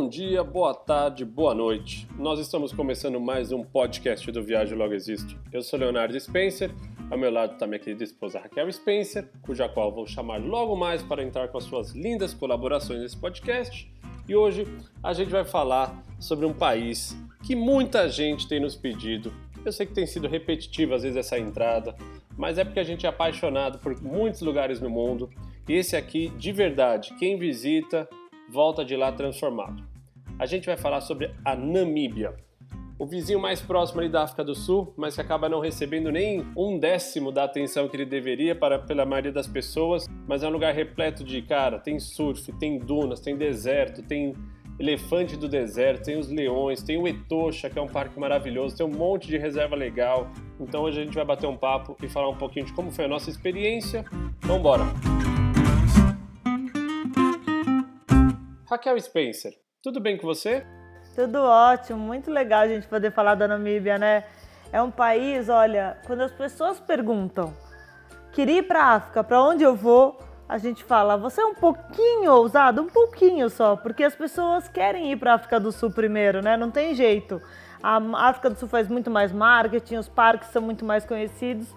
[0.00, 2.08] Bom dia, boa tarde, boa noite.
[2.18, 5.38] Nós estamos começando mais um podcast do Viagem Logo Existo.
[5.52, 6.70] Eu sou Leonardo Spencer,
[7.10, 11.02] ao meu lado está minha querida esposa Raquel Spencer, cuja qual vou chamar logo mais
[11.02, 13.92] para entrar com as suas lindas colaborações nesse podcast.
[14.26, 14.66] E hoje
[15.02, 19.30] a gente vai falar sobre um país que muita gente tem nos pedido.
[19.62, 21.94] Eu sei que tem sido repetitivo às vezes essa entrada,
[22.38, 25.28] mas é porque a gente é apaixonado por muitos lugares no mundo.
[25.68, 28.08] E esse aqui, de verdade, quem visita
[28.50, 29.89] volta de lá transformado.
[30.40, 32.34] A gente vai falar sobre a Namíbia,
[32.98, 36.46] o vizinho mais próximo ali da África do Sul, mas que acaba não recebendo nem
[36.56, 40.50] um décimo da atenção que ele deveria para pela maioria das pessoas, mas é um
[40.50, 44.34] lugar repleto de, cara, tem surf, tem dunas, tem deserto, tem
[44.78, 48.86] elefante do deserto, tem os leões, tem o Etosha, que é um parque maravilhoso, tem
[48.86, 50.30] um monte de reserva legal.
[50.58, 53.04] Então hoje a gente vai bater um papo e falar um pouquinho de como foi
[53.04, 54.06] a nossa experiência.
[54.42, 54.84] Então bora!
[58.64, 60.64] Raquel Spencer, tudo bem com você?
[61.14, 64.24] Tudo ótimo, muito legal a gente poder falar da Namíbia, né?
[64.72, 67.54] É um país, olha, quando as pessoas perguntam,
[68.32, 70.18] queria ir para África, para onde eu vou?
[70.48, 75.12] A gente fala, você é um pouquinho ousado, um pouquinho só, porque as pessoas querem
[75.12, 76.56] ir para África do Sul primeiro, né?
[76.56, 77.40] Não tem jeito.
[77.82, 77.96] A
[78.28, 81.68] África do Sul faz muito mais marketing, os parques são muito mais conhecidos.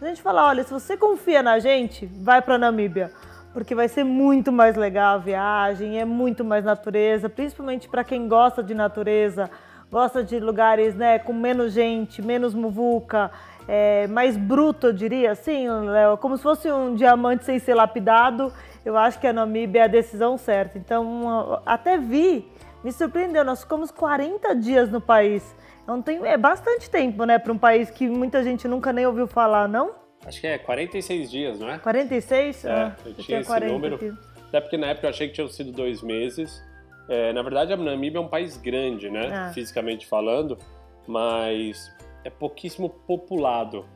[0.00, 3.12] A gente fala, olha, se você confia na gente, vai para Namíbia
[3.52, 8.28] porque vai ser muito mais legal a viagem, é muito mais natureza, principalmente para quem
[8.28, 9.50] gosta de natureza,
[9.90, 13.30] gosta de lugares né, com menos gente, menos muvuca,
[13.66, 18.52] é, mais bruto, eu diria assim, Léo, como se fosse um diamante sem ser lapidado.
[18.84, 20.78] Eu acho que a Namíbia é a decisão certa.
[20.78, 22.50] Então, até vi,
[22.82, 25.54] me surpreendeu, nós ficamos 40 dias no país.
[25.86, 29.26] Não tem, é bastante tempo, né, para um país que muita gente nunca nem ouviu
[29.26, 29.92] falar, não?
[30.24, 31.78] Acho que é 46 dias, não é?
[31.78, 32.64] 46?
[32.64, 33.96] É, ah, eu tinha esse número.
[33.96, 34.12] Aqui.
[34.48, 36.62] Até porque na época eu achei que tinham sido dois meses.
[37.08, 39.30] É, na verdade, a Namíbia é um país grande, né?
[39.32, 39.52] Ah.
[39.52, 40.58] Fisicamente falando,
[41.06, 41.90] mas
[42.24, 43.86] é pouquíssimo populado.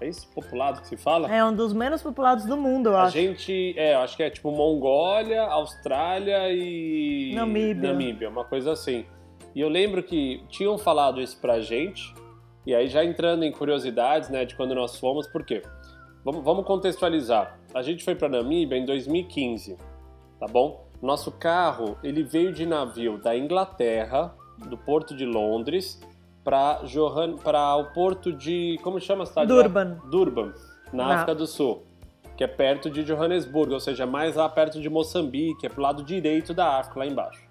[0.00, 0.28] É isso?
[0.34, 1.32] Populado que se fala?
[1.32, 3.16] É um dos menos populados do mundo, eu a acho.
[3.16, 7.32] A gente, é, eu acho que é tipo Mongólia, Austrália e.
[7.34, 7.92] Namíbia.
[7.92, 9.04] Namíbia, uma coisa assim.
[9.54, 12.12] E eu lembro que tinham falado isso pra gente,
[12.66, 15.62] e aí, já entrando em curiosidades né, de quando nós fomos, por quê?
[16.24, 17.58] Vamos, vamos contextualizar.
[17.74, 19.76] A gente foi para Namíbia em 2015,
[20.40, 20.88] tá bom?
[21.02, 24.34] Nosso carro ele veio de navio da Inglaterra,
[24.70, 26.00] do porto de Londres,
[26.42, 27.34] para Johan...
[27.78, 28.78] o porto de.
[28.82, 29.48] Como chama a cidade?
[29.48, 29.98] Durban.
[30.02, 30.10] Lá?
[30.10, 30.52] Durban,
[30.94, 31.12] na Não.
[31.12, 31.82] África do Sul,
[32.38, 36.02] que é perto de Johannesburgo, ou seja, mais lá perto de Moçambique, é pro lado
[36.02, 37.42] direito da África, lá embaixo.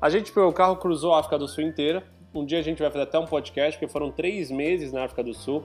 [0.00, 2.02] A gente pegou o carro, cruzou a África do Sul inteira,
[2.34, 5.22] um dia a gente vai fazer até um podcast, porque foram três meses na África
[5.22, 5.62] do Sul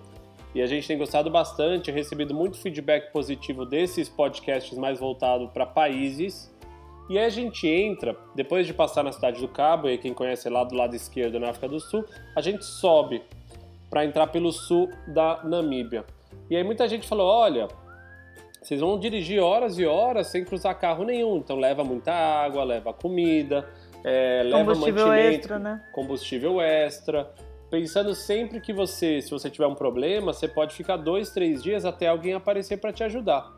[0.53, 5.66] e a gente tem gostado bastante, recebido muito feedback positivo desses podcasts mais voltados para
[5.66, 6.53] países.
[7.09, 10.50] E aí a gente entra, depois de passar na cidade do Cabo, e quem conhece
[10.50, 13.22] lá do lado esquerdo na África do Sul, a gente sobe
[13.90, 16.06] para entrar pelo sul da Namíbia.
[16.50, 17.67] E aí muita gente falou: olha,
[18.61, 22.94] vocês vão dirigir horas e horas sem cruzar carro nenhum, então leva muita água, leva
[22.94, 23.67] comida
[24.03, 25.84] é, leva combustível extra, né?
[25.91, 27.31] Combustível extra.
[27.71, 31.85] Pensando sempre que você, se você tiver um problema, você pode ficar dois, três dias
[31.85, 33.57] até alguém aparecer para te ajudar.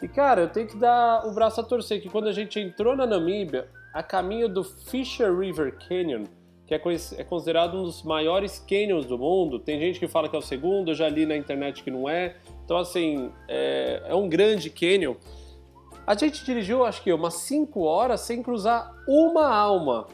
[0.00, 2.94] E cara, eu tenho que dar o braço a torcer que quando a gente entrou
[2.96, 6.24] na Namíbia, a caminho do Fisher River Canyon,
[6.68, 6.80] que é,
[7.18, 10.42] é considerado um dos maiores canyons do mundo, tem gente que fala que é o
[10.42, 12.36] segundo, eu já li na internet que não é.
[12.64, 15.16] Então, assim, é, é um grande canyon.
[16.06, 20.06] A gente dirigiu, acho que umas 5 horas sem cruzar uma alma.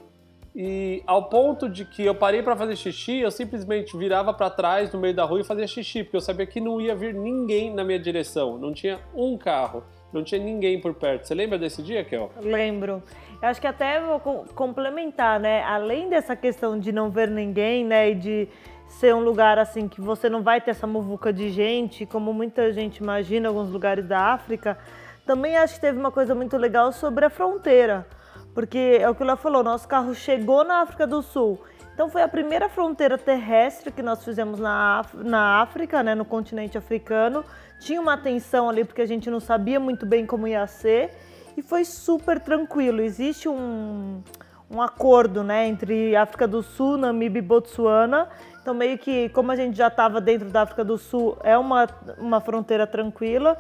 [0.61, 4.93] E ao ponto de que eu parei para fazer xixi, eu simplesmente virava para trás
[4.93, 7.73] no meio da rua e fazia xixi, porque eu sabia que não ia vir ninguém
[7.73, 8.59] na minha direção.
[8.59, 11.29] Não tinha um carro, não tinha ninguém por perto.
[11.29, 12.33] Você lembra desse dia, Kel?
[12.41, 13.01] Lembro.
[13.41, 14.19] Eu acho que até vou
[14.53, 15.63] complementar, né?
[15.63, 18.49] Além dessa questão de não ver ninguém, né, e de
[18.89, 22.73] ser um lugar assim que você não vai ter essa muvuca de gente, como muita
[22.73, 24.77] gente imagina em alguns lugares da África,
[25.25, 28.09] também acho que teve uma coisa muito legal sobre a fronteira,
[28.59, 31.61] porque é o que ela falou, nosso carro chegou na África do Sul.
[31.95, 36.77] Então foi a primeira fronteira terrestre que nós fizemos na, na África, né, no continente
[36.77, 37.45] africano.
[37.79, 41.17] Tinha uma tensão ali porque a gente não sabia muito bem como ia ser
[41.57, 43.01] e foi super tranquilo.
[43.01, 44.21] Existe um,
[44.69, 48.29] um acordo né, entre África do Sul, Namíbia e Botsuana.
[48.61, 51.87] Então meio que como a gente já estava dentro da África do Sul, é uma,
[52.19, 53.57] uma fronteira tranquila.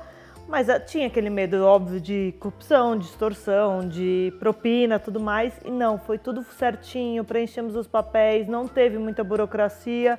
[0.49, 5.53] Mas ah, tinha aquele medo óbvio de corrupção, de extorsão, de propina, tudo mais.
[5.63, 10.19] E não, foi tudo certinho, preenchemos os papéis, não teve muita burocracia.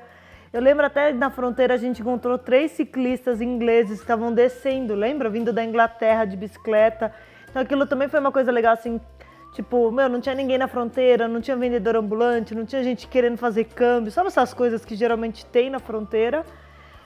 [0.53, 5.31] Eu lembro até na fronteira a gente encontrou três ciclistas ingleses que estavam descendo, lembra?
[5.31, 7.11] Vindo da Inglaterra de bicicleta.
[7.49, 9.01] Então aquilo também foi uma coisa legal, assim,
[9.51, 13.35] Tipo, meu, não tinha ninguém na fronteira, não tinha vendedor ambulante, não tinha gente querendo
[13.35, 16.45] fazer câmbio, sabe essas coisas que geralmente tem na fronteira?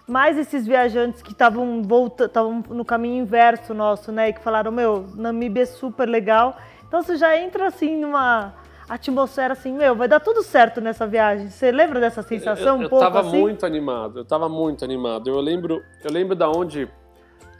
[0.07, 4.29] Mas esses viajantes que estavam volta, estavam no caminho inverso nosso, né?
[4.29, 6.57] E que falaram, meu, Namíbia é super legal.
[6.87, 8.53] Então você já entra assim numa
[8.87, 11.49] atmosfera assim, meu, vai dar tudo certo nessa viagem.
[11.49, 13.39] Você lembra dessa sensação eu, eu, um pouco Eu tava assim?
[13.39, 15.29] muito animado, eu tava muito animado.
[15.29, 16.89] Eu lembro, eu lembro da onde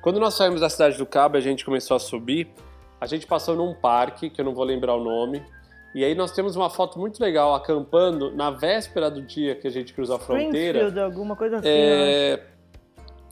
[0.03, 2.49] quando nós saímos da cidade do Cabo, a gente começou a subir,
[2.99, 5.41] a gente passou num parque, que eu não vou lembrar o nome,
[5.93, 9.71] e aí nós temos uma foto muito legal acampando na véspera do dia que a
[9.71, 11.03] gente cruzou a fronteira.
[11.03, 12.43] Alguma coisa assim, É,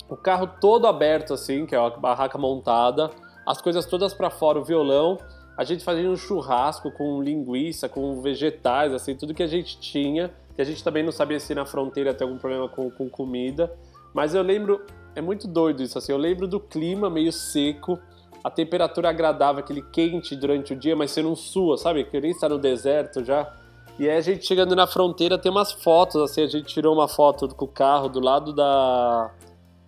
[0.07, 3.09] o carro todo aberto assim, que é a barraca montada,
[3.45, 5.17] as coisas todas para fora, o violão,
[5.57, 10.31] a gente fazia um churrasco com linguiça, com vegetais, assim, tudo que a gente tinha,
[10.55, 13.73] que a gente também não sabia se na fronteira tem algum problema com, com comida,
[14.13, 14.85] mas eu lembro,
[15.15, 17.99] é muito doido isso, assim, eu lembro do clima meio seco,
[18.43, 22.03] a temperatura agradável, aquele quente durante o dia, mas você não sua, sabe?
[22.03, 23.51] Que nem está no deserto já.
[23.99, 27.07] E aí a gente chegando na fronteira tem umas fotos, assim, a gente tirou uma
[27.07, 29.31] foto com o carro do lado da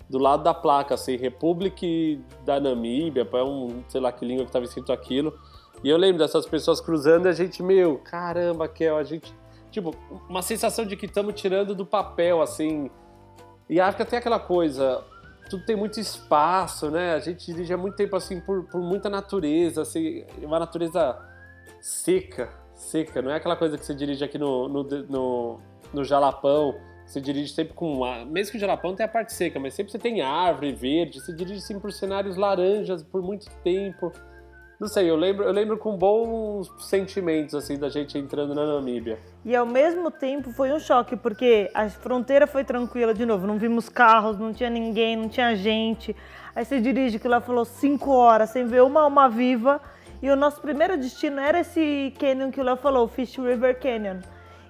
[0.09, 1.87] do lado da placa, assim, República
[2.45, 5.33] da Namíbia, é um, sei lá que língua que estava escrito aquilo.
[5.83, 9.33] E eu lembro dessas pessoas cruzando e a gente, meu, caramba, Kel, a gente.
[9.71, 9.95] Tipo,
[10.29, 12.91] uma sensação de que estamos tirando do papel, assim.
[13.67, 15.03] E a África tem aquela coisa,
[15.49, 17.13] tudo tem muito espaço, né?
[17.13, 21.17] A gente dirige há muito tempo, assim, por, por muita natureza, assim, uma natureza
[21.81, 23.21] seca, seca.
[23.21, 25.59] Não é aquela coisa que você dirige aqui no, no, no,
[25.93, 26.75] no Jalapão,
[27.05, 28.01] você dirige sempre com.
[28.25, 31.33] Mesmo que o Jalapão tenha a parte seca, mas sempre você tem árvore verde, você
[31.33, 34.11] dirige sempre por cenários laranjas por muito tempo.
[34.83, 39.17] Não sei, eu lembro, eu lembro com bons sentimentos assim da gente entrando na Namíbia.
[39.45, 43.57] E ao mesmo tempo foi um choque, porque a fronteira foi tranquila de novo, não
[43.57, 46.13] vimos carros, não tinha ninguém, não tinha gente.
[46.53, 49.79] Aí você dirige que lá falou cinco horas sem ver uma alma viva.
[50.21, 54.17] E o nosso primeiro destino era esse canyon que o Léo falou, Fish River Canyon.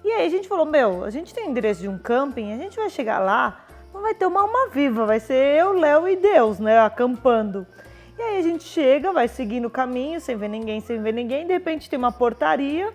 [0.04, 2.56] E aí a gente falou, meu, a gente tem o endereço de um camping, a
[2.56, 6.14] gente vai chegar lá, não vai ter uma alma viva, vai ser eu, Léo e
[6.14, 7.66] Deus, né, acampando.
[8.16, 11.46] E aí a gente chega, vai seguindo o caminho, sem ver ninguém, sem ver ninguém,
[11.46, 12.92] de repente tem uma portaria,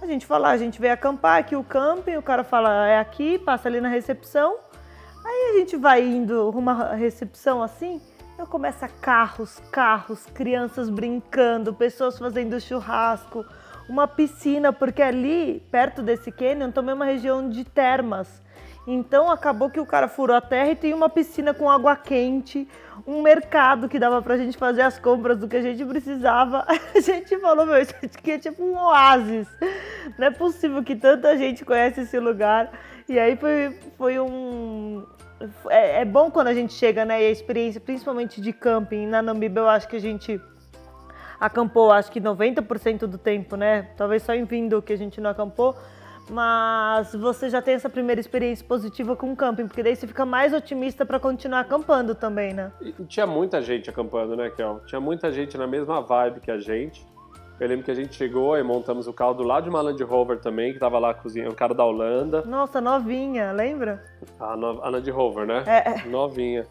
[0.00, 3.38] a gente fala, a gente veio acampar aqui o camping, o cara fala, é aqui,
[3.38, 4.56] passa ali na recepção.
[5.24, 8.00] Aí a gente vai indo à recepção assim,
[8.38, 13.44] eu começa carros, carros, crianças brincando, pessoas fazendo churrasco,
[13.88, 18.42] uma piscina, porque ali, perto desse canyon, também é uma região de termas.
[18.86, 22.68] Então acabou que o cara furou a terra e tem uma piscina com água quente,
[23.06, 26.64] um mercado que dava pra gente fazer as compras do que a gente precisava.
[26.94, 29.46] A gente falou, meu, isso aqui é tipo um oásis.
[30.18, 32.72] Não é possível que tanta gente conhece esse lugar.
[33.08, 35.04] E aí foi, foi um.
[35.68, 37.22] É, é bom quando a gente chega, né?
[37.22, 40.40] E a experiência, principalmente de camping na Namíbia, eu acho que a gente
[41.38, 43.90] acampou, acho que 90% do tempo, né?
[43.96, 45.76] Talvez só em vindo que a gente não acampou
[46.30, 50.24] mas você já tem essa primeira experiência positiva com o camping, porque daí você fica
[50.24, 52.72] mais otimista para continuar acampando também, né?
[52.80, 54.80] E tinha muita gente acampando, né, Kel?
[54.86, 57.06] Tinha muita gente na mesma vibe que a gente.
[57.60, 60.02] Eu lembro que a gente chegou e montamos o carro do lado de uma Land
[60.02, 62.42] Rover também, que tava lá cozinhando, o cara da Holanda.
[62.42, 64.02] Nossa, novinha, lembra?
[64.40, 65.62] A, no, a Land Rover, né?
[65.66, 66.08] É.
[66.08, 66.66] Novinha.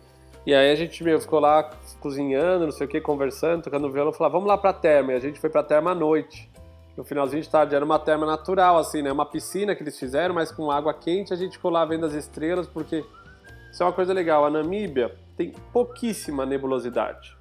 [0.45, 1.69] E aí a gente meu, ficou lá
[2.01, 5.13] cozinhando, não sei o que, conversando, tocando violão, falou, vamos lá pra terma.
[5.13, 6.51] E a gente foi pra terma à noite
[6.95, 7.75] no finalzinho de tarde.
[7.75, 9.11] Era uma terma natural, assim, né?
[9.11, 11.33] Uma piscina que eles fizeram, mas com água quente.
[11.33, 13.03] A gente ficou lá vendo as estrelas, porque
[13.71, 14.45] isso é uma coisa legal.
[14.45, 17.35] A Namíbia tem pouquíssima nebulosidade.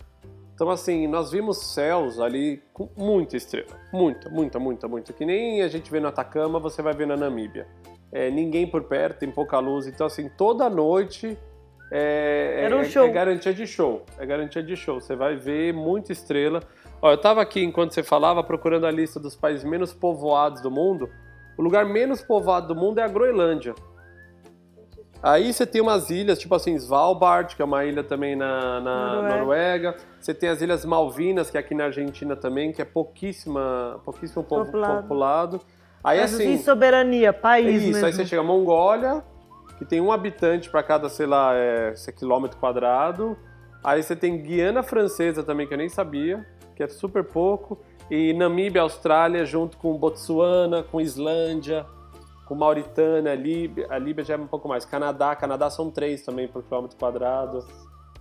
[0.54, 3.68] Então, assim, nós vimos céus ali com muita estrela.
[3.92, 5.12] Muita, muita, muita, muita.
[5.12, 7.66] Que nem a gente vê no Atacama, você vai ver na Namíbia.
[8.12, 9.86] É, ninguém por perto, tem pouca luz.
[9.86, 11.36] Então, assim, toda noite
[11.94, 13.06] é, um é, show.
[13.06, 14.06] é garantia de show.
[14.18, 14.98] É garantia de show.
[14.98, 16.62] Você vai ver muita estrela.
[17.02, 20.70] Ó, eu tava aqui enquanto você falava procurando a lista dos países menos povoados do
[20.70, 21.10] mundo.
[21.58, 23.74] O lugar menos povoado do mundo é a Groenlândia.
[25.22, 29.14] Aí você tem umas ilhas, tipo assim, Svalbard, que é uma ilha também na, na
[29.14, 29.36] Noruega.
[29.38, 29.96] Noruega.
[30.20, 34.42] Você tem as Ilhas Malvinas, que é aqui na Argentina também, que é pouquíssima, pouquíssimo
[34.42, 35.02] povo- Populado.
[35.02, 35.60] populado.
[36.02, 38.06] Aí Mas assim, em soberania, país isso, mesmo.
[38.06, 39.22] aí você chega a Mongólia,
[39.78, 43.36] que tem um habitante para cada, sei lá, é, quilômetro quadrado.
[43.84, 46.44] Aí você tem Guiana Francesa também, que eu nem sabia,
[46.74, 47.78] que é super pouco.
[48.10, 51.86] E Namíbia, Austrália, junto com Botsuana, com Islândia,
[52.46, 53.86] com Mauritânia, Líbia.
[53.88, 54.84] A Líbia já é um pouco mais.
[54.84, 57.66] Canadá, Canadá são três também por quilômetro quadrado.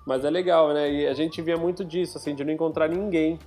[0.05, 0.91] Mas é legal, né?
[0.91, 3.38] E a gente via muito disso, assim, de não encontrar ninguém.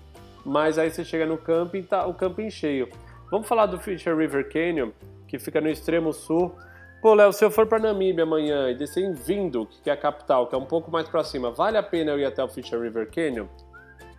[0.45, 2.89] Mas aí você chega no camping tá o camping cheio.
[3.31, 4.91] Vamos falar do Fisher River Canyon,
[5.27, 6.55] que fica no extremo sul.
[7.01, 9.97] Pô, Léo, se eu for para Namíbia amanhã e descer em Windhoek, que é a
[9.97, 12.49] capital, que é um pouco mais para cima, vale a pena eu ir até o
[12.49, 13.47] Fisher River Canyon?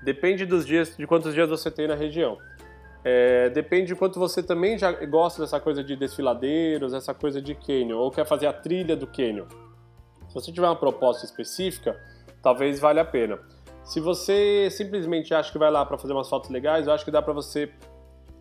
[0.05, 2.37] Depende dos dias, de quantos dias você tem na região.
[3.03, 7.55] É, depende de quanto você também já gosta dessa coisa de desfiladeiros, essa coisa de
[7.55, 9.47] canyon, ou quer fazer a trilha do canyon.
[10.27, 11.99] Se você tiver uma proposta específica,
[12.39, 13.39] talvez valha a pena.
[13.83, 17.09] Se você simplesmente acha que vai lá para fazer umas fotos legais, eu acho que
[17.09, 17.71] dá para você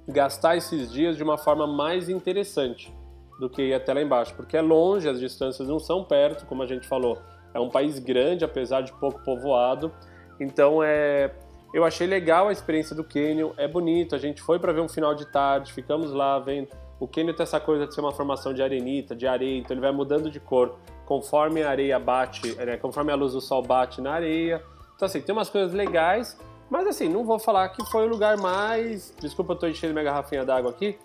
[0.07, 2.95] gastar esses dias de uma forma mais interessante
[3.41, 6.63] do que ir até lá embaixo, porque é longe, as distâncias não são perto, como
[6.63, 7.19] a gente falou.
[7.55, 9.91] É um país grande, apesar de pouco povoado.
[10.39, 11.33] Então é
[11.75, 14.15] eu achei legal a experiência do Canyon, é bonito.
[14.15, 16.69] A gente foi para ver um final de tarde, ficamos lá vendo.
[17.01, 19.81] O Canyon tem essa coisa de ser uma formação de arenita, de areia, então ele
[19.81, 24.01] vai mudando de cor conforme a areia bate, né, conforme a luz do sol bate
[24.01, 24.63] na areia.
[24.95, 26.39] Então, assim, tem umas coisas legais,
[26.71, 29.13] mas assim, não vou falar que foi o lugar mais.
[29.21, 30.97] Desculpa, eu tô enchendo minha garrafinha d'água aqui,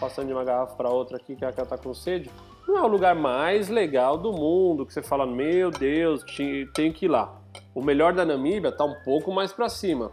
[0.00, 2.30] passando de uma garrafa para outra aqui, que ela tá com sede.
[2.66, 6.24] Não é o lugar mais legal do mundo, que você fala, meu Deus,
[6.72, 7.39] tem que ir lá.
[7.74, 10.12] O melhor da Namíbia está um pouco mais para cima.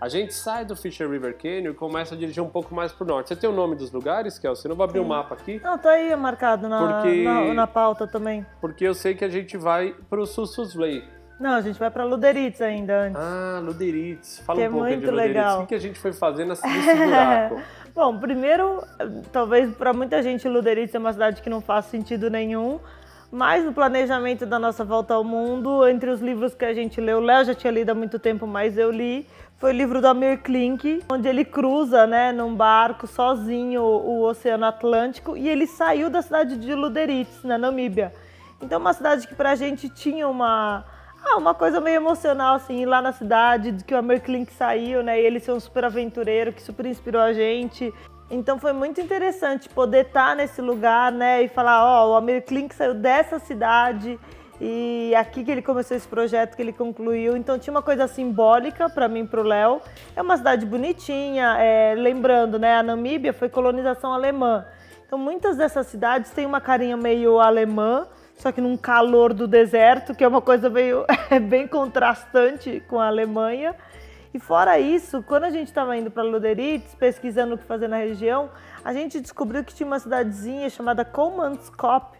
[0.00, 3.04] A gente sai do Fisher River Canyon e começa a dirigir um pouco mais para
[3.04, 3.28] o norte.
[3.28, 4.66] Você tem o nome dos lugares, Kelsey?
[4.66, 5.60] Eu não vou abrir o um mapa aqui.
[5.64, 7.24] Não, tá aí marcado na, porque...
[7.24, 8.44] na, na, pauta também.
[8.60, 11.02] Porque eu sei que a gente vai para o Sussusley.
[11.40, 13.20] Não, a gente vai para Luderitz ainda antes.
[13.20, 14.38] Ah, Luderitz.
[14.40, 15.34] Fala que um pouco é muito de Luderitz.
[15.34, 15.58] Legal.
[15.58, 16.62] O que, que a gente foi fazendo nesse
[16.96, 17.60] buraco?
[17.94, 18.82] Bom, primeiro,
[19.32, 22.78] talvez para muita gente Luderitz é uma cidade que não faz sentido nenhum.
[23.36, 27.18] Mas no planejamento da nossa volta ao mundo, entre os livros que a gente leu,
[27.18, 29.26] o Léo já tinha lido há muito tempo, mas eu li,
[29.58, 34.64] foi o livro do Amir Klink, onde ele cruza, né, num barco sozinho o, Oceano
[34.64, 38.10] Atlântico e ele saiu da cidade de Luderitz, na Namíbia.
[38.62, 40.86] Então, uma cidade que pra gente tinha uma
[41.22, 45.02] ah, uma coisa meio emocional, assim, lá na cidade, de que o Amir Klink saiu,
[45.02, 45.20] né?
[45.20, 47.92] E ele ser um super aventureiro que super inspirou a gente.
[48.30, 52.42] Então foi muito interessante poder estar nesse lugar, né, e falar, ó, oh, o Amir
[52.44, 54.18] Klink saiu dessa cidade
[54.60, 57.36] e aqui que ele começou esse projeto que ele concluiu.
[57.36, 59.80] Então tinha uma coisa simbólica para mim, para o Léo.
[60.16, 64.66] É uma cidade bonitinha, é, lembrando, né, a Namíbia foi colonização alemã.
[65.06, 70.14] Então muitas dessas cidades têm uma carinha meio alemã, só que num calor do deserto,
[70.14, 73.74] que é uma coisa meio é bem contrastante com a Alemanha.
[74.36, 77.96] E fora isso, quando a gente estava indo para Luderitz, pesquisando o que fazer na
[77.96, 78.50] região,
[78.84, 82.18] a gente descobriu que tinha uma cidadezinha chamada Kolmanskop,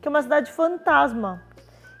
[0.00, 1.40] que é uma cidade fantasma.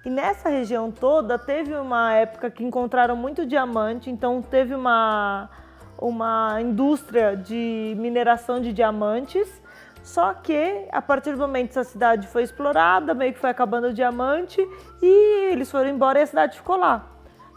[0.04, 5.48] E nessa região toda teve uma época que encontraram muito diamante, então teve uma,
[5.96, 9.48] uma indústria de mineração de diamantes.
[10.02, 13.86] Só que a partir do momento que essa cidade foi explorada, meio que foi acabando
[13.86, 14.60] o diamante
[15.00, 17.11] e eles foram embora e a cidade ficou lá.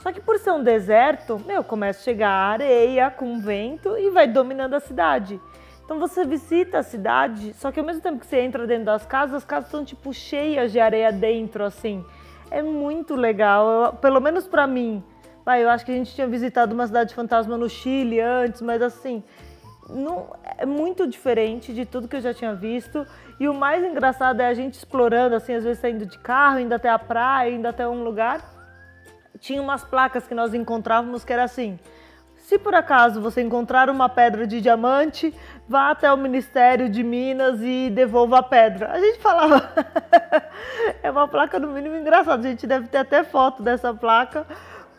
[0.05, 4.27] Só que por ser um deserto, meu, começa a chegar areia com vento e vai
[4.27, 5.41] dominando a cidade.
[5.83, 9.03] Então você visita a cidade, só que ao mesmo tempo que você entra dentro das
[9.03, 12.05] casas, as casas estão tipo cheias de areia dentro, assim.
[12.51, 15.03] É muito legal, eu, pelo menos para mim.
[15.43, 18.83] Vai, eu acho que a gente tinha visitado uma cidade fantasma no Chile antes, mas
[18.83, 19.23] assim,
[19.89, 23.07] não, é muito diferente de tudo que eu já tinha visto.
[23.39, 26.75] E o mais engraçado é a gente explorando, assim, às vezes saindo de carro, indo
[26.75, 28.53] até a praia, indo até um lugar
[29.39, 31.79] tinha umas placas que nós encontrávamos que era assim:
[32.45, 35.33] se por acaso você encontrar uma pedra de diamante,
[35.67, 38.91] vá até o Ministério de Minas e devolva a pedra.
[38.91, 39.67] A gente falava.
[41.01, 42.47] é uma placa no mínimo engraçada.
[42.47, 44.45] A gente deve ter até foto dessa placa,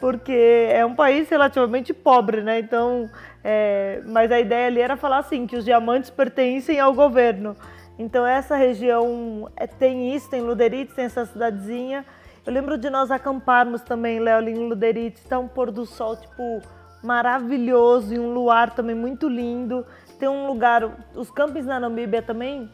[0.00, 2.58] porque é um país relativamente pobre, né?
[2.58, 3.08] Então,
[3.44, 4.02] é...
[4.06, 7.56] mas a ideia ali era falar assim que os diamantes pertencem ao governo.
[7.98, 12.04] Então essa região é, tem isso, tem Luderitz, tem essa cidadezinha
[12.46, 16.62] eu lembro de nós acamparmos também, Léo, em Luderitz, tá um pôr do sol, tipo,
[17.02, 19.84] maravilhoso e um luar também muito lindo.
[20.18, 22.70] Tem um lugar, os campings na Namíbia também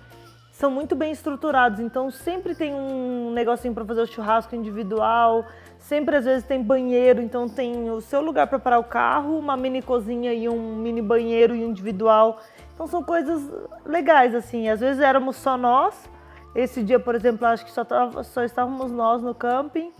[0.52, 5.46] são muito bem estruturados, então sempre tem um negocinho para fazer o churrasco individual,
[5.78, 9.56] sempre às vezes tem banheiro, então tem o seu lugar para parar o carro, uma
[9.56, 12.38] mini cozinha e um mini banheiro individual.
[12.74, 13.50] Então são coisas
[13.86, 14.68] legais assim.
[14.68, 16.08] Às vezes éramos só nós,
[16.54, 19.90] esse dia, por exemplo, acho que só, tava, só estávamos nós no camping,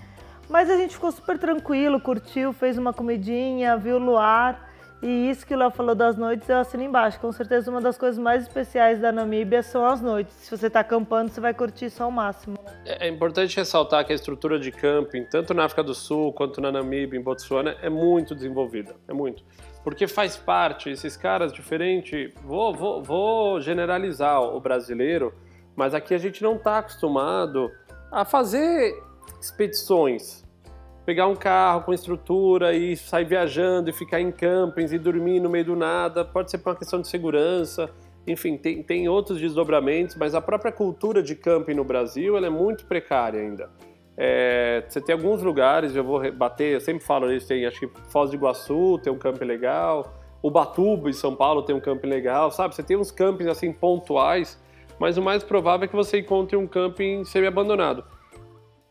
[0.49, 4.71] mas a gente ficou super tranquilo, curtiu, fez uma comidinha, viu o luar.
[5.03, 7.19] E isso que o Léo falou das noites, eu assino embaixo.
[7.19, 10.33] Com certeza, uma das coisas mais especiais da Namíbia são as noites.
[10.33, 12.57] Se você está acampando, você vai curtir isso ao máximo.
[12.85, 16.61] É, é importante ressaltar que a estrutura de camping, tanto na África do Sul quanto
[16.61, 18.95] na Namíbia, em Botsuana, é muito desenvolvida.
[19.09, 19.43] É muito.
[19.83, 22.33] Porque faz parte, esses caras diferentes.
[22.45, 25.35] Vou, vou, vou generalizar o brasileiro
[25.77, 27.71] mas aqui a gente não está acostumado
[28.11, 29.03] a fazer
[29.41, 30.43] expedições.
[31.05, 35.51] Pegar um carro com estrutura e sair viajando e ficar em campings e dormir no
[35.51, 36.25] meio do nada.
[36.25, 37.91] Pode ser por uma questão de segurança.
[38.27, 42.51] Enfim, tem, tem outros desdobramentos, mas a própria cultura de camping no Brasil ela é
[42.51, 43.69] muito precária ainda.
[44.17, 47.91] É, você tem alguns lugares, eu vou bater, eu sempre falo isso, tem acho que
[48.11, 52.51] Foz do Iguaçu tem um camping legal, Ubatuba, em São Paulo, tem um camping legal,
[52.51, 52.75] sabe?
[52.75, 54.62] Você tem uns campings assim pontuais,
[55.03, 58.05] mas o mais provável é que você encontre um camping semi-abandonado.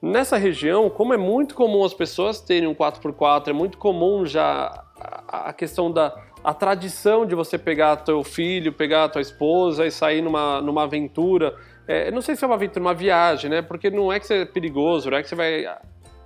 [0.01, 4.84] Nessa região, como é muito comum as pessoas terem um 4x4, é muito comum já
[5.25, 6.13] a questão da
[6.44, 11.56] a tradição de você pegar teu filho, pegar tua esposa e sair numa, numa aventura.
[11.88, 13.62] É, não sei se é uma aventura, uma viagem, né?
[13.62, 15.65] Porque não é que você é perigoso, não é que você vai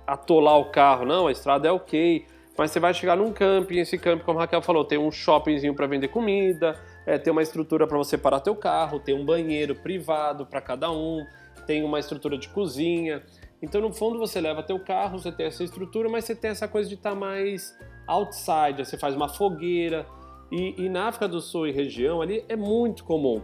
[0.04, 2.26] atolar o carro, não, a estrada é ok.
[2.58, 5.74] Mas você vai chegar num camping, esse camping, como a Raquel falou, tem um shoppingzinho
[5.74, 6.74] para vender comida,
[7.06, 10.90] é, tem uma estrutura para você parar teu carro, tem um banheiro privado para cada
[10.90, 11.24] um,
[11.66, 13.22] tem uma estrutura de cozinha.
[13.62, 16.66] Então, no fundo, você leva teu carro, você tem essa estrutura, mas você tem essa
[16.66, 17.74] coisa de estar tá mais
[18.06, 20.04] outside, você faz uma fogueira.
[20.50, 23.42] E, e, na África do Sul e região ali é muito comum.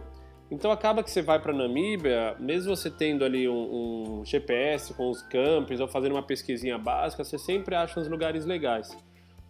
[0.51, 5.09] Então acaba que você vai para Namíbia, mesmo você tendo ali um, um, GPS com
[5.09, 8.95] os campos ou fazendo uma pesquisinha básica, você sempre acha uns lugares legais.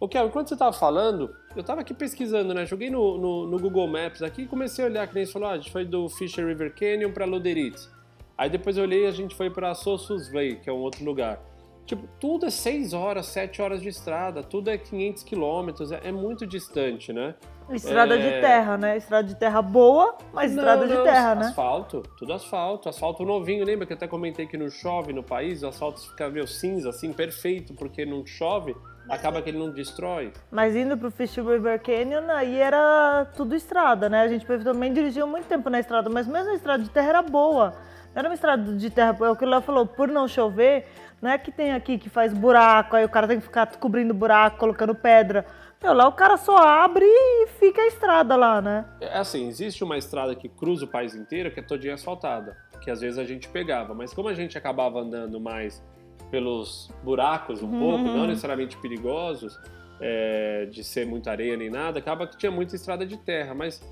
[0.00, 2.66] O Kel, enquanto você estava falando, eu estava aqui pesquisando, né?
[2.66, 5.48] Joguei no, no, no, Google Maps aqui e comecei a olhar, que nem você falou,
[5.48, 7.88] ah, a gente foi do Fisher River Canyon para Loderit.
[8.36, 11.40] Aí depois eu olhei e a gente foi para Sossusvlei, que é um outro lugar.
[11.86, 16.12] Tipo, tudo é 6 horas, 7 horas de estrada, tudo é 500 quilômetros, é, é,
[16.12, 17.34] muito distante, né?
[17.70, 18.18] Estrada é...
[18.18, 18.96] de terra, né?
[18.96, 21.46] Estrada de terra boa, mas não, estrada não, de terra, né?
[21.46, 23.64] Asfalto, tudo asfalto, asfalto novinho.
[23.64, 26.90] Lembra que eu até comentei que não chove no país, o asfalto fica meio cinza,
[26.90, 28.76] assim, perfeito, porque não chove,
[29.08, 30.32] acaba que ele não destrói.
[30.50, 34.20] Mas indo pro Fish River Canyon, aí era tudo estrada, né?
[34.20, 37.22] A gente também dirigiu muito tempo na estrada, mas mesmo a estrada de terra era
[37.22, 37.74] boa.
[38.14, 40.86] Não era uma estrada de terra, é o que o Léo falou, por não chover,
[41.20, 44.12] não é que tem aqui que faz buraco, aí o cara tem que ficar cobrindo
[44.14, 45.44] buraco, colocando pedra.
[45.84, 48.86] Meu, lá o cara só abre e fica a estrada lá, né?
[49.02, 52.90] É assim, existe uma estrada que cruza o país inteiro que é todinha asfaltada, que
[52.90, 55.84] às vezes a gente pegava, mas como a gente acabava andando mais
[56.30, 57.78] pelos buracos um uhum.
[57.78, 59.60] pouco, não necessariamente perigosos,
[60.00, 63.82] é, de ser muita areia nem nada, acaba que tinha muita estrada de terra, mas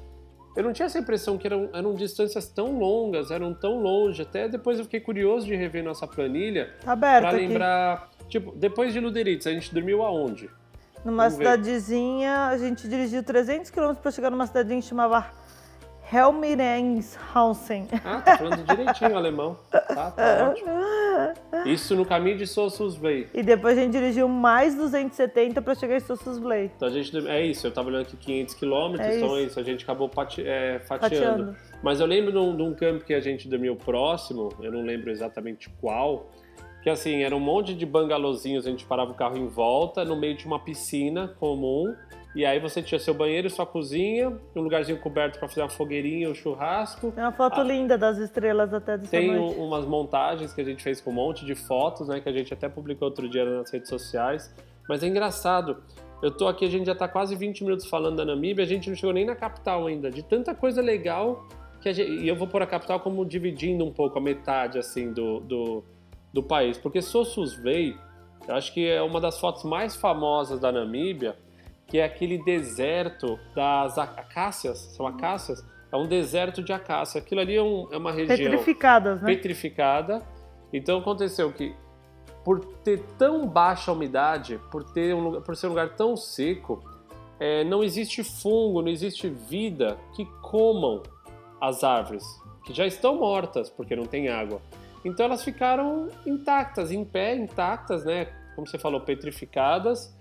[0.57, 4.21] eu não tinha essa impressão que eram, eram distâncias tão longas, eram tão longe.
[4.21, 6.75] Até depois eu fiquei curioso de rever nossa planilha.
[6.87, 7.95] Aberto pra lembrar.
[7.95, 8.29] Aqui.
[8.29, 10.51] Tipo, depois de Luderitz, a gente dormiu aonde?
[11.05, 12.55] Numa Vamos cidadezinha, ver.
[12.55, 15.27] a gente dirigiu 300 km para chegar numa cidadezinha que chamava
[16.13, 17.89] Helmirenshausen.
[18.05, 19.59] Ah, tá falando direitinho alemão.
[19.71, 20.71] Tá, tá ótimo.
[21.65, 23.29] Isso no caminho de Sossusvlei.
[23.33, 26.71] E depois a gente dirigiu mais 270 para chegar em Sossusvlei.
[26.77, 29.59] Então a gente, é isso, eu tava olhando aqui 500 quilômetros, é então é isso,
[29.59, 31.17] a gente acabou pati, é, fatiando.
[31.17, 31.57] fatiando.
[31.83, 34.83] Mas eu lembro de um, de um campo que a gente dormiu próximo, eu não
[34.83, 36.31] lembro exatamente qual,
[36.83, 40.17] que assim, era um monte de bangalôzinhos, a gente parava o carro em volta, no
[40.17, 41.95] meio de uma piscina comum,
[42.35, 46.31] e aí você tinha seu banheiro, sua cozinha, um lugarzinho coberto para fazer uma fogueirinha,
[46.31, 47.13] um churrasco.
[47.17, 49.59] É uma foto ah, linda das estrelas até dessa Tem noite.
[49.59, 52.53] umas montagens que a gente fez com um monte de fotos, né, que a gente
[52.53, 54.53] até publicou outro dia nas redes sociais.
[54.89, 55.83] Mas é engraçado.
[56.23, 58.89] Eu tô aqui, a gente já tá quase 20 minutos falando da Namíbia, a gente
[58.89, 61.47] não chegou nem na capital ainda, de tanta coisa legal
[61.83, 65.13] que gente, e eu vou pôr a capital como dividindo um pouco a metade assim
[65.13, 65.85] do, do,
[66.33, 67.97] do país, porque Sossusvlei,
[68.49, 71.37] eu acho que é uma das fotos mais famosas da Namíbia
[71.93, 75.63] que é aquele deserto das acácias, são acácias?
[75.93, 77.21] É um deserto de acácia.
[77.21, 78.51] Aquilo ali é, um, é uma região...
[78.51, 79.27] Petrificadas, né?
[79.27, 80.23] Petrificada.
[80.73, 81.75] Então aconteceu que,
[82.43, 86.83] por ter tão baixa umidade, por, ter um, por ser um lugar tão seco,
[87.39, 91.03] é, não existe fungo, não existe vida que comam
[91.61, 92.25] as árvores,
[92.65, 94.63] que já estão mortas porque não tem água.
[95.05, 98.27] Então elas ficaram intactas, em pé, intactas, né?
[98.55, 100.15] Como você falou, petrificadas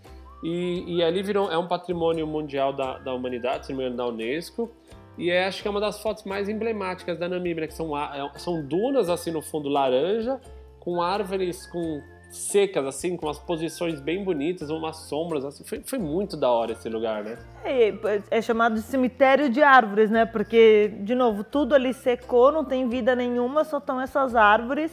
[0.43, 4.71] e, e ali virou, é um patrimônio mundial da, da humanidade, se da Unesco.
[5.17, 8.31] E é, acho que é uma das fotos mais emblemáticas da Namíbia, que são, é,
[8.37, 10.39] são dunas assim no fundo laranja,
[10.79, 15.63] com árvores com secas, assim, com umas posições bem bonitas, umas sombras, assim.
[15.63, 17.37] Foi, foi muito da hora esse lugar, né?
[17.63, 17.93] É,
[18.31, 20.25] é, chamado de cemitério de árvores, né?
[20.25, 24.91] Porque, de novo, tudo ali secou, não tem vida nenhuma, só estão essas árvores.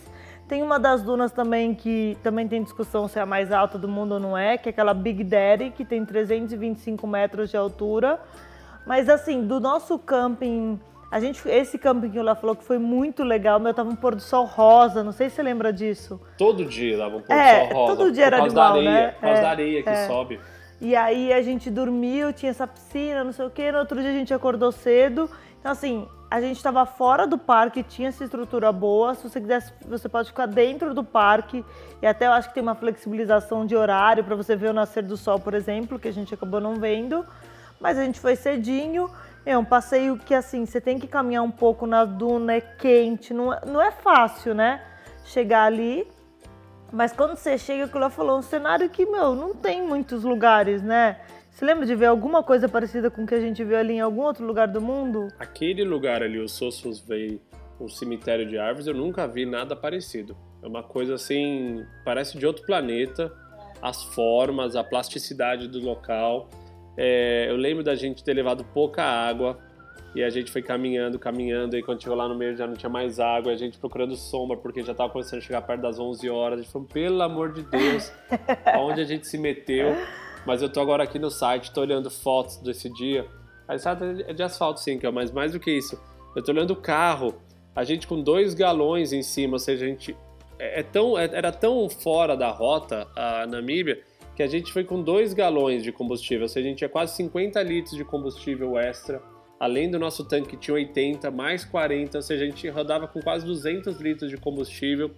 [0.49, 3.87] Tem uma das dunas também que também tem discussão se é a mais alta do
[3.87, 8.19] mundo ou não é, que é aquela Big Daddy, que tem 325 metros de altura.
[8.87, 12.79] Mas assim, do nosso camping, a gente, esse camping que o Lá falou que foi
[12.79, 16.21] muito legal, meu tava um pôr do sol rosa, não sei se você lembra disso.
[16.37, 17.97] Todo dia dava um pôr é, do sol rosa.
[17.97, 19.09] Todo dia era animal, da areia, né?
[19.13, 20.07] Por causa é, da areia que é.
[20.07, 20.41] sobe.
[20.81, 23.73] E aí a gente dormiu, tinha essa piscina, não sei o quê.
[23.73, 25.29] No outro dia a gente acordou cedo.
[25.59, 29.15] Então, assim, a gente estava fora do parque, tinha essa estrutura boa.
[29.15, 31.65] Se você quiser, você pode ficar dentro do parque.
[32.01, 35.03] E até eu acho que tem uma flexibilização de horário para você ver o nascer
[35.03, 37.25] do sol, por exemplo, que a gente acabou não vendo.
[37.81, 39.11] Mas a gente foi cedinho.
[39.49, 43.33] É um passeio que, assim, você tem que caminhar um pouco na duna, é quente,
[43.33, 44.85] não é, não é fácil, né?
[45.25, 46.07] Chegar ali.
[46.93, 50.83] Mas quando você chega, aquilo lá falou, um cenário que, meu, não tem muitos lugares,
[50.83, 51.19] né?
[51.51, 54.01] Você lembra de ver alguma coisa parecida com o que a gente viu ali em
[54.01, 55.29] algum outro lugar do mundo?
[55.39, 57.41] Aquele lugar ali, o Sossus Bay,
[57.81, 60.37] um cemitério de árvores, eu nunca vi nada parecido.
[60.63, 63.33] É uma coisa assim, parece de outro planeta.
[63.81, 66.51] As formas, a plasticidade do local.
[67.01, 69.57] É, eu lembro da gente ter levado pouca água
[70.17, 72.91] e a gente foi caminhando, caminhando, e quando chegou lá no meio já não tinha
[72.91, 76.29] mais água, a gente procurando sombra, porque já estava começando a chegar perto das 11
[76.29, 76.59] horas.
[76.59, 78.13] A gente falou, pelo amor de Deus,
[78.67, 79.95] aonde a gente se meteu?
[80.45, 83.25] Mas eu tô agora aqui no site, tô olhando fotos desse dia.
[83.69, 86.01] A estrada é de asfalto, sim, mas mais do que isso.
[86.35, 87.35] Eu tô olhando o carro,
[87.77, 90.17] a gente com dois galões em cima, ou seja, a gente
[90.59, 94.03] é, é tão, é, era tão fora da rota a Namíbia
[94.39, 97.17] que a gente foi com dois galões de combustível, ou seja, a gente tinha quase
[97.17, 99.21] 50 litros de combustível extra,
[99.59, 103.21] além do nosso tanque que tinha 80, mais 40, ou seja, a gente rodava com
[103.21, 105.11] quase 200 litros de combustível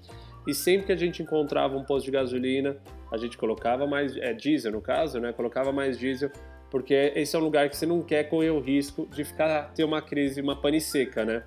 [0.48, 2.78] e sempre que a gente encontrava um posto de gasolina,
[3.12, 5.34] a gente colocava mais é, diesel no caso, né?
[5.34, 6.30] Colocava mais diesel,
[6.70, 9.84] porque esse é um lugar que você não quer correr o risco de ficar ter
[9.84, 11.42] uma crise, uma pane seca, né?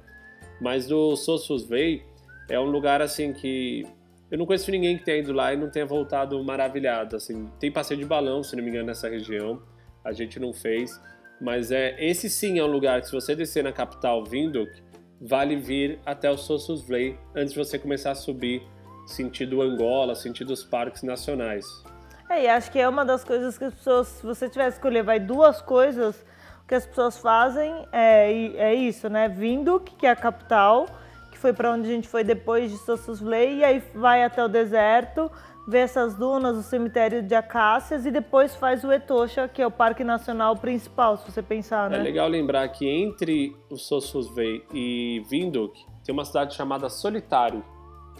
[0.62, 2.03] Mas o Sossus Bay
[2.47, 3.83] é um lugar assim que
[4.34, 7.15] eu não conheço ninguém que tenha ido lá e não tenha voltado maravilhado.
[7.15, 9.62] Assim, tem passeio de balão, se não me engano, nessa região.
[10.04, 11.00] A gente não fez,
[11.39, 14.82] mas é esse sim é um lugar que se você descer na capital Windhoek,
[15.22, 18.63] vale vir até o Sossus Bay antes de você começar a subir
[19.06, 21.67] sentido Angola, sentido os parques nacionais.
[22.28, 24.78] É, e acho que é uma das coisas que as pessoas, se você tiver que
[24.78, 26.26] escolher, vai duas coisas
[26.67, 29.30] que as pessoas fazem é, é isso, né?
[29.30, 30.88] Vindo, que é a capital,
[31.43, 35.29] foi para onde a gente foi depois de Sossusvlei, e aí vai até o deserto,
[35.67, 39.71] vê essas dunas, o cemitério de acácias e depois faz o Etosha, que é o
[39.71, 41.99] parque nacional principal, se você pensar, né?
[41.99, 47.62] É legal lembrar que entre o Sossusvlei e Windhoek tem uma cidade chamada Solitário,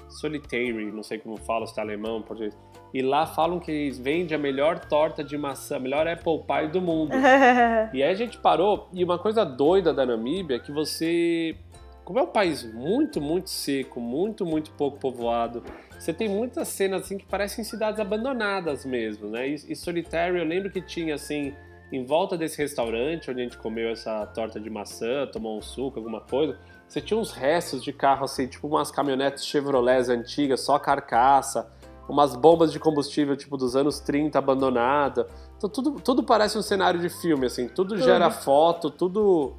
[0.10, 2.58] Solitary, não sei como fala, se tá alemão, português.
[2.94, 6.82] E lá falam que vende a melhor torta de maçã, a melhor apple pie do
[6.82, 7.14] mundo.
[7.94, 11.56] e aí a gente parou, e uma coisa doida da Namíbia é que você.
[12.04, 15.64] Como é um país muito, muito seco, muito, muito pouco povoado,
[15.98, 19.48] você tem muitas cenas assim que parecem cidades abandonadas mesmo, né?
[19.48, 21.54] E, e Solitary, eu lembro que tinha assim,
[21.92, 26.00] em volta desse restaurante onde a gente comeu essa torta de maçã, tomou um suco,
[26.00, 30.78] alguma coisa, você tinha uns restos de carro, assim, tipo umas caminhonetes Chevrolet antigas, só
[30.78, 31.72] carcaça,
[32.08, 35.28] umas bombas de combustível, tipo, dos anos 30 abandonada.
[35.58, 39.56] Então tudo, tudo parece um cenário de filme, assim, tudo gera foto, tudo.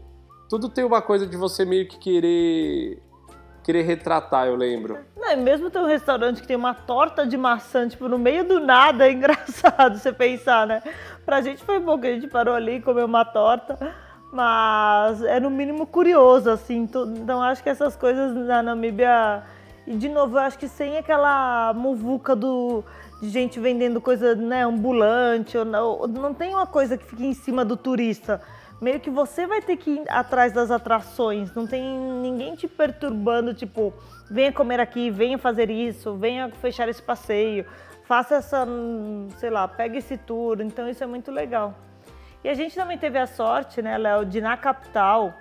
[0.55, 3.03] Tudo tem uma coisa de você meio que querer.
[3.65, 4.97] Querer retratar, eu lembro.
[5.17, 8.45] Não, e mesmo tem um restaurante que tem uma torta de maçã, tipo, no meio
[8.45, 10.81] do nada, é engraçado você pensar, né?
[11.27, 13.77] Pra gente foi bom que a gente parou ali, comeu uma torta.
[14.33, 16.89] Mas é no mínimo curioso, assim.
[16.89, 19.43] Então acho que essas coisas na Namíbia.
[19.89, 22.85] E de novo, eu acho que sem aquela muvuca do,
[23.21, 27.35] de gente vendendo coisa né, ambulante, ou não, não tem uma coisa que fique em
[27.35, 28.41] cima do turista.
[28.81, 33.55] Meio que você vai ter que ir atrás das atrações, não tem ninguém te perturbando,
[33.55, 33.95] tipo,
[34.31, 37.65] venha comer aqui, venha fazer isso, venha fechar esse passeio,
[38.05, 38.67] faça essa,
[39.39, 40.61] sei lá, pegue esse tour.
[40.61, 41.75] Então isso é muito legal.
[42.43, 45.33] E a gente também teve a sorte, né, Léo, de na capital,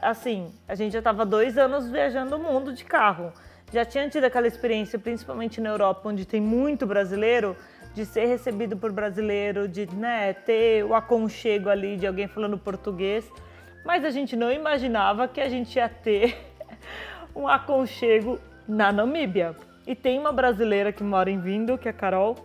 [0.00, 3.32] assim, a gente já estava dois anos viajando o mundo de carro.
[3.72, 7.56] Já tinha tido aquela experiência, principalmente na Europa, onde tem muito brasileiro,
[7.94, 13.30] de ser recebido por brasileiro, de né, ter o aconchego ali de alguém falando português.
[13.84, 16.36] Mas a gente não imaginava que a gente ia ter
[17.34, 19.54] um aconchego na Namíbia.
[19.86, 22.36] E tem uma brasileira que mora em Vindo, que é a Carol,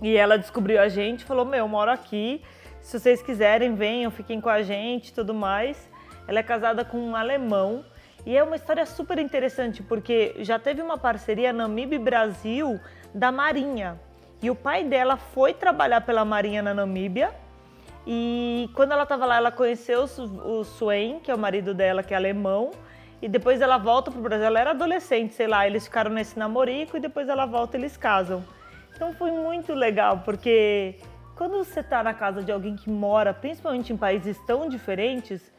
[0.00, 2.42] e ela descobriu a gente falou: Meu, eu moro aqui
[2.84, 5.88] se vocês quiserem, venham, fiquem com a gente tudo mais.
[6.28, 7.82] Ela é casada com um alemão
[8.26, 12.78] e é uma história super interessante porque já teve uma parceria Namíbia Brasil
[13.14, 13.98] da Marinha.
[14.44, 17.34] E o pai dela foi trabalhar pela Marinha na Namíbia.
[18.06, 22.12] E quando ela estava lá, ela conheceu o Swain, que é o marido dela, que
[22.12, 22.70] é alemão.
[23.22, 24.44] E depois ela volta para o Brasil.
[24.44, 25.66] Ela era adolescente, sei lá.
[25.66, 28.44] Eles ficaram nesse namorico e depois ela volta e eles casam.
[28.94, 30.96] Então foi muito legal, porque
[31.34, 35.50] quando você está na casa de alguém que mora, principalmente em países tão diferentes,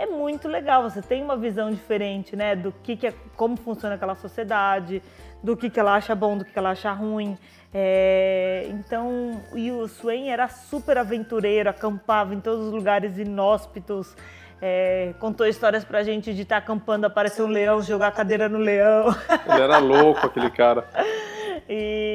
[0.00, 0.82] é muito legal.
[0.82, 5.02] Você tem uma visão diferente, né, do que, que é, como funciona aquela sociedade,
[5.42, 7.36] do que, que ela acha bom, do que, que ela acha ruim.
[7.72, 14.16] É, então, e o Swain era super aventureiro, acampava em todos os lugares inóspitos.
[14.62, 18.48] É, contou histórias pra gente de estar tá acampando, aparecer um leão, jogar a cadeira
[18.48, 19.14] no leão.
[19.48, 20.86] Ele era louco, aquele cara.
[21.68, 22.09] e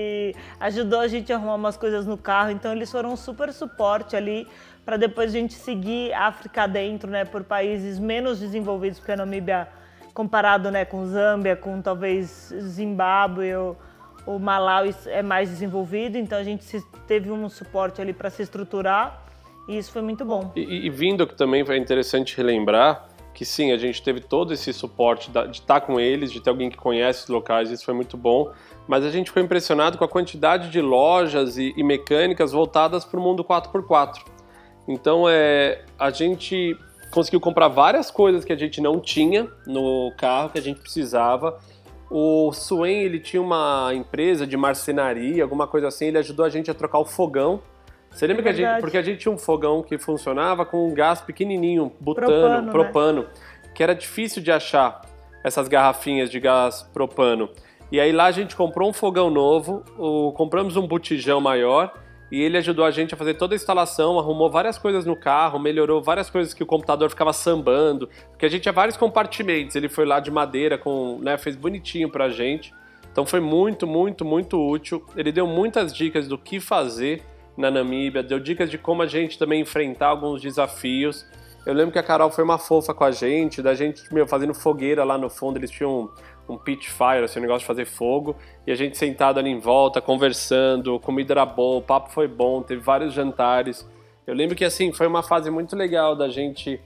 [0.60, 2.52] ajudou a gente a arrumar umas coisas no carro.
[2.52, 4.48] Então eles foram um super suporte ali
[4.86, 9.68] para depois a gente seguir África dentro, né, por países menos desenvolvidos, porque a Namíbia
[10.14, 13.78] comparado, né, com Zâmbia, com talvez Zimbábue ou,
[14.26, 16.18] ou Malawi é mais desenvolvido.
[16.18, 16.66] Então a gente
[17.08, 19.24] teve um suporte ali para se estruturar.
[19.68, 20.52] E isso foi muito bom.
[20.56, 24.72] E, e vindo que também foi interessante relembrar que sim, a gente teve todo esse
[24.72, 28.16] suporte de estar com eles, de ter alguém que conhece os locais, isso foi muito
[28.16, 28.50] bom.
[28.88, 33.20] Mas a gente ficou impressionado com a quantidade de lojas e, e mecânicas voltadas para
[33.20, 34.22] o mundo 4x4.
[34.88, 36.78] Então é, a gente
[37.12, 41.60] conseguiu comprar várias coisas que a gente não tinha no carro, que a gente precisava.
[42.10, 46.72] O Swain, ele tinha uma empresa de marcenaria, alguma coisa assim, ele ajudou a gente
[46.72, 47.60] a trocar o fogão
[48.16, 48.80] você lembra que a gente.
[48.80, 53.22] Porque a gente tinha um fogão que funcionava com um gás pequenininho, butano, propano, propano
[53.24, 53.28] né?
[53.74, 55.02] que era difícil de achar
[55.44, 57.50] essas garrafinhas de gás propano.
[57.92, 61.94] E aí lá a gente comprou um fogão novo, o, compramos um botijão maior
[62.32, 65.60] e ele ajudou a gente a fazer toda a instalação, arrumou várias coisas no carro,
[65.60, 69.76] melhorou várias coisas que o computador ficava sambando, porque a gente tinha vários compartimentos.
[69.76, 72.74] Ele foi lá de madeira, com, né, fez bonitinho pra gente.
[73.12, 75.06] Então foi muito, muito, muito útil.
[75.18, 77.22] Ele deu muitas dicas do que fazer
[77.58, 81.26] na Namíbia, deu dicas de como a gente também enfrentar alguns desafios.
[81.66, 84.54] Eu lembro que a Carol foi uma fofa com a gente, da gente meu, fazendo
[84.54, 86.12] fogueira lá no fundo, eles tinham
[86.48, 88.36] um, um pitch fire, assim, um negócio de fazer fogo,
[88.68, 92.62] e a gente sentado ali em volta, conversando, comida era boa, o papo foi bom,
[92.62, 93.88] teve vários jantares.
[94.28, 96.80] Eu lembro que assim, foi uma fase muito legal da gente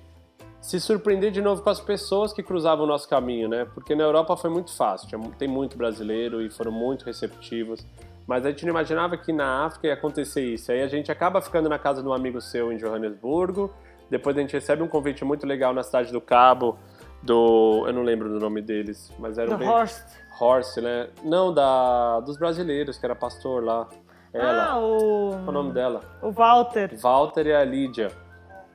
[0.62, 3.66] se surpreender de novo com as pessoas que cruzavam o nosso caminho, né?
[3.74, 7.86] Porque na Europa foi muito fácil, tem muito brasileiro e foram muito receptivos
[8.30, 10.72] mas a gente não imaginava que na África ia acontecer isso.
[10.72, 13.74] Aí a gente acaba ficando na casa de um amigo seu em Johannesburgo,
[14.08, 16.78] depois a gente recebe um convite muito legal na cidade do Cabo,
[17.24, 17.86] do.
[17.88, 19.68] Eu não lembro do nome deles, mas era do bem...
[19.68, 20.06] Horst.
[20.40, 21.10] Horst, né?
[21.24, 23.90] Não, da dos brasileiros, que era pastor lá.
[24.32, 24.74] Ela.
[24.74, 25.30] Ah, o.
[25.32, 26.02] Qual o nome dela?
[26.22, 26.96] O Walter.
[27.02, 28.12] Walter e a Lídia.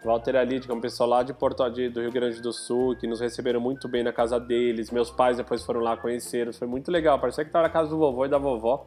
[0.04, 2.42] Walter e a Lídia, que é um pessoal lá de Porto de, do Rio Grande
[2.42, 4.90] do Sul, que nos receberam muito bem na casa deles.
[4.90, 7.20] Meus pais depois foram lá conhecer, foi muito legal.
[7.20, 8.84] Parecia que estava na casa do vovô e da vovó.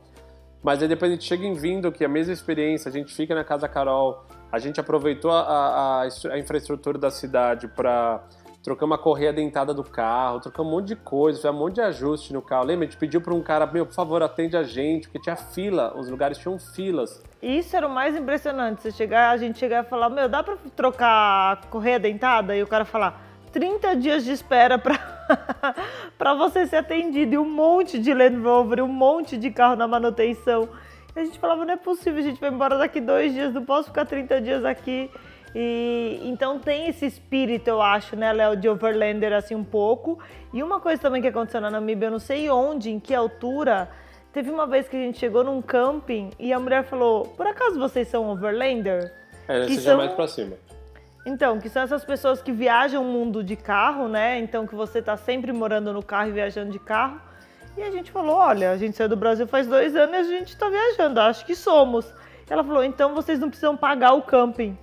[0.63, 3.13] Mas aí depois a gente chega em vindo, que é a mesma experiência, a gente
[3.13, 8.23] fica na Casa Carol, a gente aproveitou a, a, a infraestrutura da cidade para
[8.63, 11.81] trocar uma correia dentada do carro, trocar um monte de coisa, fez um monte de
[11.81, 12.65] ajuste no carro.
[12.65, 12.85] Lembra?
[12.85, 15.93] A gente pediu para um cara, meu, por favor, atende a gente, porque tinha fila,
[15.95, 17.23] os lugares tinham filas.
[17.41, 20.57] Isso era o mais impressionante, você chegar, a gente chegar e falar, meu, dá para
[20.75, 22.57] trocar a correia dentada?
[22.57, 27.99] E o cara falar, 30 dias de espera para você ser atendido e um monte
[27.99, 30.69] de Land Rover, um monte de carro na manutenção.
[31.15, 33.65] E a gente falava, não é possível, a gente vai embora daqui dois dias, não
[33.65, 35.09] posso ficar 30 dias aqui.
[35.55, 40.19] E então tem esse espírito, eu acho, né, Léo, de overlander assim um pouco.
[40.53, 43.89] E uma coisa também que aconteceu na Namíbia, eu não sei onde, em que altura,
[44.31, 47.79] teve uma vez que a gente chegou num camping e a mulher falou: "Por acaso
[47.79, 49.11] vocês são overlander?"
[49.47, 49.97] É, que são...
[49.97, 50.57] mais pra cima.
[51.29, 54.39] Então, que são essas pessoas que viajam o mundo de carro, né?
[54.39, 57.19] Então, que você está sempre morando no carro e viajando de carro.
[57.75, 60.23] E a gente falou: olha, a gente saiu do Brasil faz dois anos e a
[60.23, 62.09] gente está viajando, acho que somos.
[62.49, 64.77] Ela falou: então vocês não precisam pagar o camping.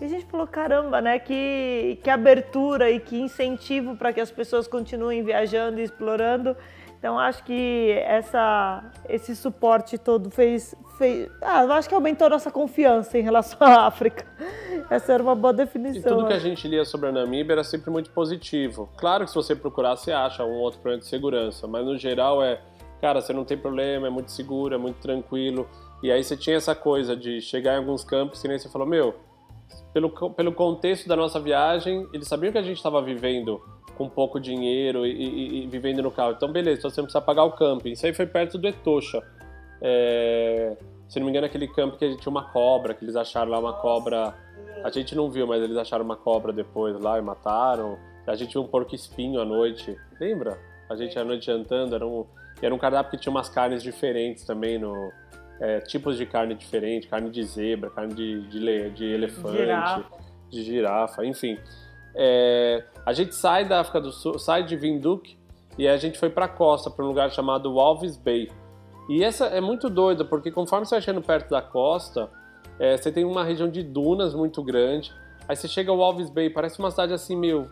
[0.00, 1.18] E a gente falou: caramba, né?
[1.18, 6.56] Que, que abertura e que incentivo para que as pessoas continuem viajando e explorando.
[6.98, 11.30] Então acho que essa, esse suporte todo fez, fez.
[11.40, 14.26] Ah, acho que aumentou nossa confiança em relação à África.
[14.90, 16.00] Essa era uma boa definição.
[16.00, 18.88] E tudo que a gente lia sobre a Namíbia era sempre muito positivo.
[18.96, 22.42] Claro que se você procurar, você acha um outro problema de segurança, mas no geral
[22.42, 22.60] é,
[23.00, 25.68] cara, você não tem problema, é muito seguro, é muito tranquilo.
[26.02, 28.88] E aí você tinha essa coisa de chegar em alguns campos, que nem você falou,
[28.88, 29.14] meu,
[29.92, 33.60] pelo, pelo contexto da nossa viagem, eles sabiam que a gente estava vivendo
[33.98, 36.32] com pouco dinheiro e, e, e, vivendo no carro.
[36.36, 37.90] Então, beleza, então você não precisa pagar o camping.
[37.90, 39.20] Isso aí foi perto do Etosha.
[39.82, 40.76] É,
[41.08, 43.50] se não me engano, aquele camping que a gente tinha uma cobra, que eles acharam
[43.50, 44.32] lá uma cobra.
[44.84, 47.98] A gente não viu, mas eles acharam uma cobra depois lá e mataram.
[48.24, 49.98] A gente viu um porco espinho à noite.
[50.20, 50.56] Lembra?
[50.88, 52.24] A gente à noite jantando, era um,
[52.62, 55.12] era um cardápio que tinha umas carnes diferentes também no.
[55.60, 60.04] É, tipos de carne diferente, carne de zebra, carne de, de, de elefante, girafa.
[60.48, 61.58] de girafa, enfim.
[62.20, 65.38] É, a gente sai da África do Sul, sai de Windhoek
[65.78, 68.50] e a gente foi para a costa, para um lugar chamado Walvis Bay.
[69.08, 72.28] E essa é muito doida, porque conforme você vai chegando perto da costa,
[72.78, 75.12] é, você tem uma região de dunas muito grande.
[75.48, 77.70] Aí você chega ao Walvis Bay, parece uma cidade assim meio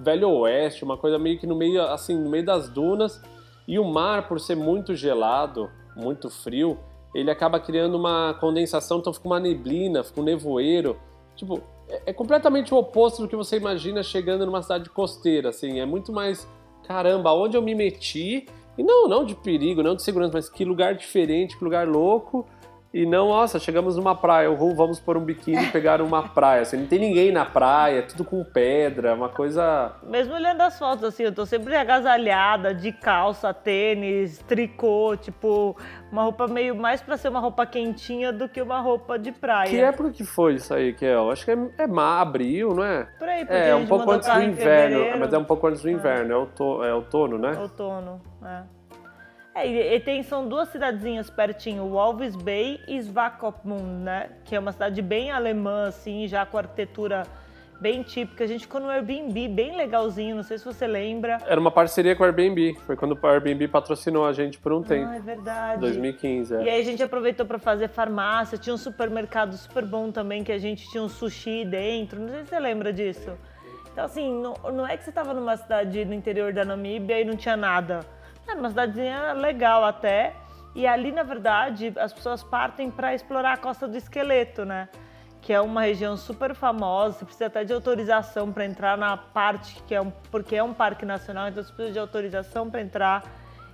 [0.00, 3.22] velho oeste, uma coisa meio que no meio assim, no meio das dunas.
[3.66, 6.78] E o mar, por ser muito gelado, muito frio,
[7.14, 10.98] ele acaba criando uma condensação, então fica uma neblina, fica um nevoeiro.
[11.38, 15.78] Tipo, é, é completamente o oposto do que você imagina chegando numa cidade costeira, assim,
[15.78, 16.46] é muito mais
[16.86, 18.46] caramba, onde eu me meti,
[18.76, 22.44] e não, não de perigo, não de segurança, mas que lugar diferente, que lugar louco,
[22.92, 26.62] e não, nossa, chegamos numa praia, uhul, vamos por um biquíni e pegar uma praia.
[26.62, 29.92] Assim, não tem ninguém na praia, tudo com pedra, uma coisa.
[30.02, 35.76] Mesmo olhando as fotos, assim, eu tô sempre agasalhada, de calça, tênis, tricô, tipo,
[36.10, 39.68] uma roupa meio mais pra ser uma roupa quentinha do que uma roupa de praia.
[39.68, 41.30] Que época que foi isso aí, Kel?
[41.30, 43.06] Acho que é, é má, abril, não é?
[43.18, 46.32] Por aí, É, um pouco antes do inverno, mas é um pouco antes do inverno,
[46.32, 47.58] é, outono, é outono, né?
[47.60, 48.77] Outono, é.
[49.58, 54.30] É, e, e tem, são duas cidadezinhas pertinho, Walvis Bay e Svakopmund, né?
[54.44, 57.24] Que é uma cidade bem alemã, assim, já com arquitetura
[57.80, 58.44] bem típica.
[58.44, 61.38] A gente ficou no Airbnb, bem legalzinho, não sei se você lembra.
[61.44, 64.82] Era uma parceria com o Airbnb, foi quando o Airbnb patrocinou a gente por um
[64.82, 65.80] tempo, Ah, é verdade.
[65.80, 66.72] 2015, E é.
[66.74, 70.58] aí a gente aproveitou para fazer farmácia, tinha um supermercado super bom também, que a
[70.58, 73.32] gente tinha um sushi dentro, não sei se você lembra disso.
[73.92, 77.24] Então assim, não, não é que você estava numa cidade no interior da Namíbia e
[77.24, 78.00] não tinha nada.
[78.48, 80.34] Era uma cidadezinha legal até,
[80.74, 84.88] e ali na verdade as pessoas partem para explorar a Costa do Esqueleto, né?
[85.42, 89.82] Que é uma região super famosa, você precisa até de autorização para entrar na parte
[89.86, 93.22] que é um, porque é um parque nacional, então você precisa de autorização para entrar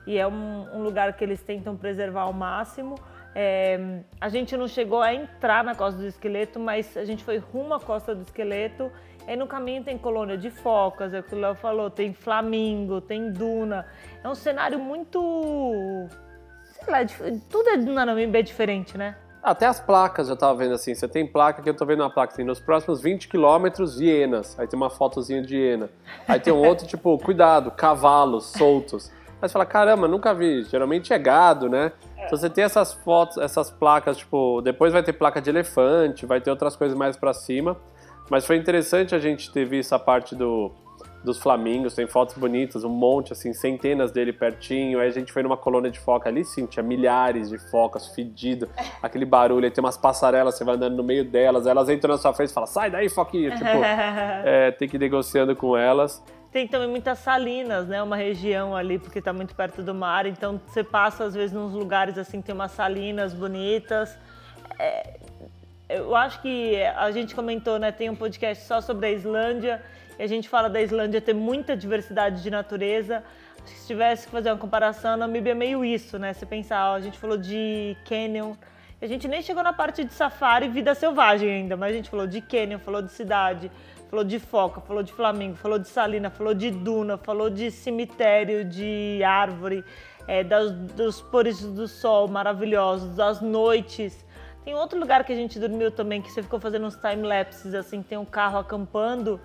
[0.07, 2.97] e é um, um lugar que eles tentam preservar ao máximo.
[3.35, 7.39] É, a gente não chegou a entrar na Costa do Esqueleto, mas a gente foi
[7.39, 8.93] rumo à Costa do Esqueleto.
[9.27, 13.01] Aí no caminho tem colônia de focas, é o que o Léo falou, tem flamingo,
[13.01, 13.87] tem duna.
[14.23, 15.19] É um cenário muito.
[16.65, 19.17] Sei lá, dif- tudo é- na Namíbia é diferente, né?
[19.43, 22.11] Até as placas eu tava vendo assim, você tem placa que eu tô vendo uma
[22.11, 24.59] placa assim, nos próximos 20 quilômetros, hienas.
[24.59, 25.91] Aí tem uma fotozinha de hiena.
[26.27, 29.11] Aí tem um outro tipo, cuidado, cavalos soltos.
[29.43, 30.63] Aí você fala, caramba, nunca vi.
[30.65, 31.93] Geralmente é gado, né?
[32.25, 36.41] Então você tem essas fotos, essas placas, tipo, depois vai ter placa de elefante, vai
[36.41, 37.77] ter outras coisas mais pra cima.
[38.31, 40.73] Mas foi interessante a gente ter visto a parte do,
[41.25, 45.01] dos flamingos, tem fotos bonitas, um monte, assim, centenas dele pertinho.
[45.01, 48.69] Aí a gente foi numa colônia de foca ali, sim, tinha milhares de focas, fedido,
[49.03, 49.65] aquele barulho.
[49.65, 52.51] Aí tem umas passarelas, você vai andando no meio delas, elas entram na sua frente
[52.51, 53.51] e falam, sai daí, foquinha.
[53.51, 53.65] Tipo,
[54.45, 56.23] é, tem que ir negociando com elas.
[56.53, 58.01] Tem também muitas salinas, né?
[58.01, 60.25] Uma região ali, porque está muito perto do mar.
[60.25, 64.17] Então você passa, às vezes, nos lugares assim, que tem umas salinas bonitas.
[64.79, 65.19] É,
[65.97, 67.91] eu acho que a gente comentou, né?
[67.93, 69.83] Tem um podcast só sobre a Islândia.
[70.19, 73.23] E a gente fala da Islândia ter muita diversidade de natureza.
[73.65, 76.33] Se tivesse que fazer uma comparação, a Namíbia é meio isso, né?
[76.33, 78.55] Você pensar, ó, a gente falou de canyon.
[79.03, 82.09] A gente nem chegou na parte de safari e vida selvagem ainda, mas a gente
[82.09, 83.71] falou de canyon, falou de cidade,
[84.09, 88.65] falou de foca, falou de flamingo, falou de salina, falou de duna, falou de cemitério,
[88.65, 89.85] de árvore,
[90.27, 94.25] é, das- dos pôres do sol maravilhosos, das noites.
[94.65, 98.03] Tem outro lugar que a gente dormiu também, que você ficou fazendo uns time-lapses, assim,
[98.03, 99.39] tem um carro acampando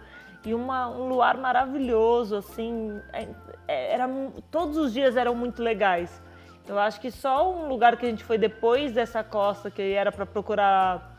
[0.46, 3.28] e uma- um luar maravilhoso, assim, é-
[3.68, 4.10] é- era,
[4.50, 6.22] todos os dias eram muito legais.
[6.66, 10.12] Eu acho que só um lugar que a gente foi depois dessa costa, que era
[10.12, 11.18] para procurar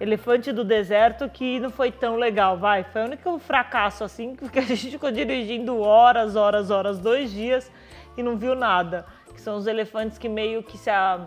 [0.00, 2.84] elefante do deserto, que não foi tão legal, vai.
[2.84, 7.70] Foi o único fracasso, assim, porque a gente ficou dirigindo horas, horas, horas, dois dias
[8.16, 9.04] e não viu nada.
[9.34, 11.26] Que são os elefantes que meio que se a-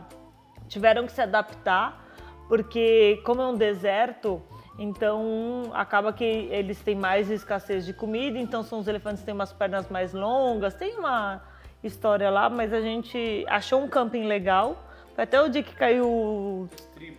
[0.71, 2.01] tiveram que se adaptar,
[2.47, 4.41] porque como é um deserto,
[4.79, 9.35] então acaba que eles têm mais escassez de comida, então são os elefantes que têm
[9.35, 11.41] umas pernas mais longas, tem uma
[11.83, 14.87] história lá, mas a gente achou um camping legal.
[15.13, 16.69] Foi até o dia que caiu o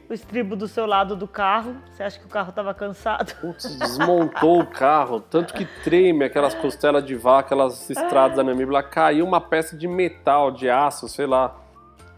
[0.08, 1.74] o estribo do seu lado do carro.
[1.90, 3.34] Você acha que o carro estava cansado?
[3.40, 8.74] Putz, desmontou o carro, tanto que treme aquelas costelas de vaca, aquelas estradas da Namíbia,
[8.74, 11.56] lá caiu uma peça de metal, de aço, sei lá.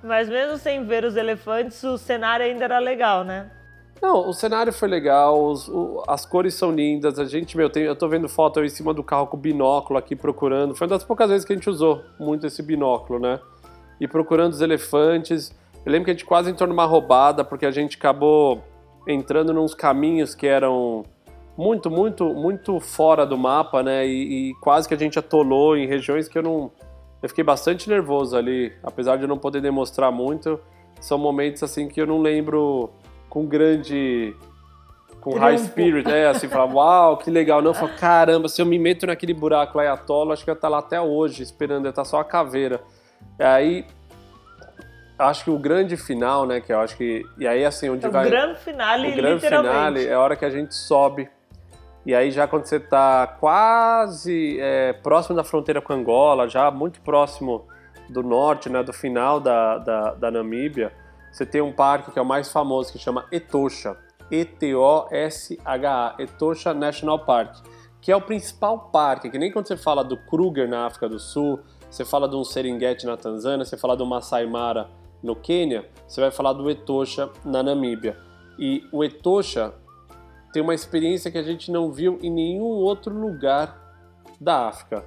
[0.05, 3.51] Mas mesmo sem ver os elefantes, o cenário ainda era legal, né?
[4.03, 7.19] Não, o cenário foi legal, os- o- as cores são lindas.
[7.19, 10.14] A gente, meu, tem- eu tô vendo foto em cima do carro com binóculo aqui
[10.14, 10.75] procurando.
[10.75, 13.40] Foi uma das poucas vezes que a gente usou muito esse binóculo, né?
[13.99, 15.55] E procurando os elefantes.
[15.87, 18.62] Eu lembro que a gente quase entrou numa roubada porque a gente acabou
[19.09, 21.05] entrando nos caminhos que eram
[21.57, 24.07] muito, muito, muito fora do mapa, né?
[24.07, 26.71] E, e quase que a gente atolou em regiões que eu não.
[27.25, 30.61] Eu fiquei bastante nervoso ali, apesar de eu não poder demonstrar muito.
[31.01, 32.91] São momentos assim que eu não lembro
[33.31, 34.37] com grande.
[35.23, 35.71] com high Triunfo.
[35.73, 37.63] spirit, é, assim, falar, uau, que legal.
[37.63, 40.51] Não, eu falo, caramba, se eu me meto naquele buraco lá e atolo, acho que
[40.51, 42.83] eu ia estar lá até hoje, esperando, eu estar só a caveira.
[43.39, 43.87] Aí,
[45.18, 47.25] acho que o grande final, né, que eu acho que.
[47.39, 48.29] E aí, assim, onde É o vai.
[48.29, 51.31] grande finale, O grande finale é a hora que a gente sobe.
[52.07, 57.00] E aí já quando você tá quase é, próximo da fronteira com Angola, já muito
[57.00, 57.66] próximo
[58.09, 60.92] do norte, né, do final da, da, da Namíbia,
[61.32, 63.96] você tem um parque que é o mais famoso, que chama Etosha.
[64.30, 67.57] E-T-O-S-H-A, Etosha National Park,
[68.00, 71.18] que é o principal parque, que nem quando você fala do Kruger na África do
[71.18, 74.88] Sul, você fala de um Serengeti na Tanzânia, você fala do Masai Mara
[75.22, 78.16] no Quênia, você vai falar do Etosha na Namíbia.
[78.59, 79.74] E o Etosha
[80.55, 83.76] tem uma experiência que a gente não viu em nenhum outro lugar
[84.40, 85.05] da África.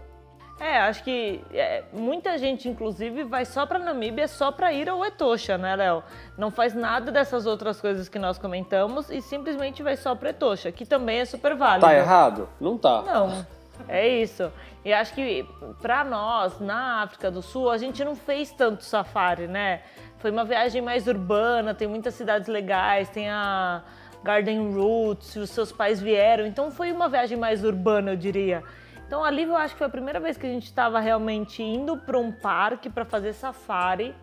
[0.59, 5.05] É, acho que é, muita gente, inclusive, vai só para Namíbia só para ir ao
[5.05, 6.03] Etosha, né, Léo?
[6.37, 10.69] Não faz nada dessas outras coisas que nós comentamos e simplesmente vai só para Etosha,
[10.69, 11.85] que também é super válido.
[11.85, 12.49] Tá errado?
[12.59, 13.03] Não tá.
[13.03, 13.47] Não,
[13.87, 14.51] é isso.
[14.83, 15.47] E acho que
[15.81, 19.81] para nós, na África do Sul, a gente não fez tanto safari, né?
[20.17, 23.83] Foi uma viagem mais urbana, tem muitas cidades legais, tem a
[24.23, 28.63] Garden Roots, os seus pais vieram, então foi uma viagem mais urbana, eu diria.
[29.05, 31.97] Então ali eu acho que foi a primeira vez que a gente estava realmente indo
[31.97, 34.13] para um parque para fazer safari.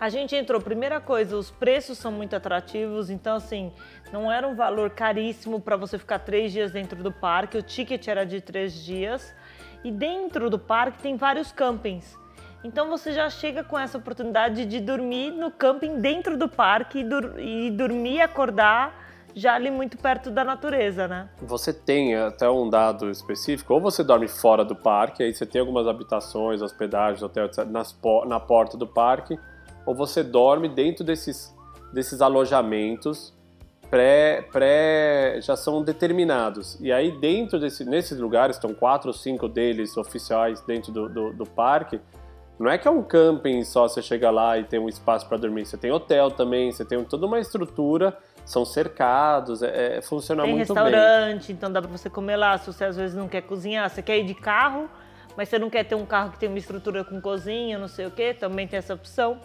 [0.00, 3.72] A gente entrou, primeira coisa, os preços são muito atrativos, então assim,
[4.12, 8.06] não era um valor caríssimo para você ficar três dias dentro do parque, o ticket
[8.06, 9.34] era de três dias.
[9.84, 12.16] E dentro do parque tem vários campings.
[12.64, 17.04] Então você já chega com essa oportunidade de dormir no camping dentro do parque e,
[17.04, 21.28] dur e dormir e acordar já ali muito perto da natureza, né?
[21.40, 25.60] Você tem até um dado específico, ou você dorme fora do parque, aí você tem
[25.60, 27.96] algumas habitações, hospedagens, hotel, etc, nas,
[28.26, 29.38] na porta do parque,
[29.86, 31.54] ou você dorme dentro desses,
[31.92, 33.32] desses alojamentos
[33.90, 36.78] pré, pré já são determinados.
[36.80, 41.32] E aí dentro desse, nesses lugares, estão quatro ou cinco deles oficiais dentro do, do,
[41.32, 42.00] do parque,
[42.58, 45.36] não é que é um camping só, você chega lá e tem um espaço para
[45.36, 45.64] dormir.
[45.66, 48.16] Você tem hotel também, você tem toda uma estrutura
[48.48, 50.82] são cercados, é, é, funciona Tem muito bem.
[50.82, 52.56] Tem restaurante, então dá para você comer lá.
[52.56, 54.88] Se você às vezes não quer cozinhar, você quer ir de carro,
[55.36, 58.06] mas você não quer ter um carro que tem uma estrutura com cozinha, não sei
[58.06, 59.38] o que, também tem essa opção.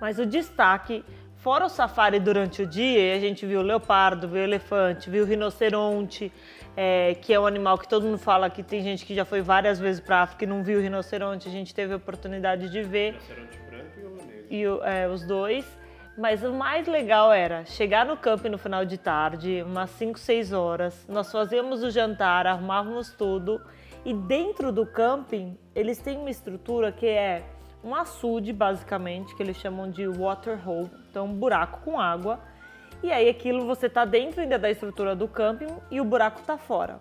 [0.00, 1.04] Mas o destaque,
[1.42, 5.24] fora o safari durante o dia, a gente viu o leopardo, viu o elefante, viu
[5.24, 6.32] o rinoceronte,
[6.76, 9.42] é, que é um animal que todo mundo fala que tem gente que já foi
[9.42, 12.82] várias vezes para África e não viu o rinoceronte, a gente teve a oportunidade de
[12.82, 13.14] ver.
[13.14, 14.10] Rinoceronte branco e o
[14.70, 14.86] negro.
[14.86, 15.66] E é, os dois.
[16.16, 20.52] Mas o mais legal era chegar no camping no final de tarde, umas 5, 6
[20.52, 21.06] horas.
[21.08, 23.60] Nós fazíamos o jantar, arrumávamos tudo.
[24.04, 27.42] E dentro do camping, eles têm uma estrutura que é
[27.84, 32.40] um açude, basicamente, que eles chamam de water hole, então um buraco com água.
[33.02, 36.56] E aí aquilo você tá dentro ainda da estrutura do camping e o buraco tá
[36.56, 37.00] fora.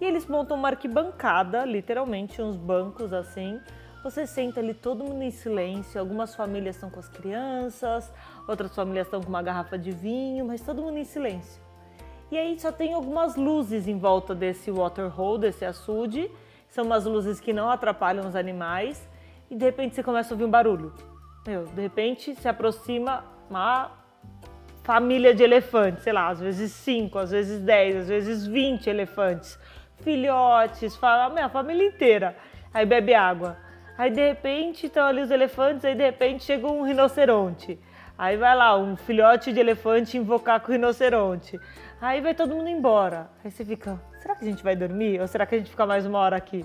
[0.00, 3.58] E eles montam uma arquibancada, literalmente uns bancos assim,
[4.02, 8.12] você senta ali todo mundo em silêncio, algumas famílias estão com as crianças,
[8.46, 11.60] outras famílias estão com uma garrafa de vinho, mas todo mundo em silêncio.
[12.30, 16.30] E aí só tem algumas luzes em volta desse waterhole, desse açude,
[16.68, 19.08] são umas luzes que não atrapalham os animais,
[19.50, 20.92] e de repente você começa a ouvir um barulho.
[21.46, 23.90] Meu, de repente se aproxima uma
[24.82, 29.58] família de elefantes, sei lá, às vezes cinco, às vezes dez, às vezes vinte elefantes,
[30.02, 32.36] filhotes, fala, minha família inteira.
[32.72, 33.56] Aí bebe água.
[33.96, 37.78] Aí de repente estão ali os elefantes, aí de repente chega um rinoceronte.
[38.16, 41.58] Aí vai lá, um filhote de elefante invocar com o rinoceronte.
[42.00, 43.30] Aí vai todo mundo embora.
[43.44, 45.20] Aí você fica, será que a gente vai dormir?
[45.20, 46.64] Ou será que a gente fica mais uma hora aqui?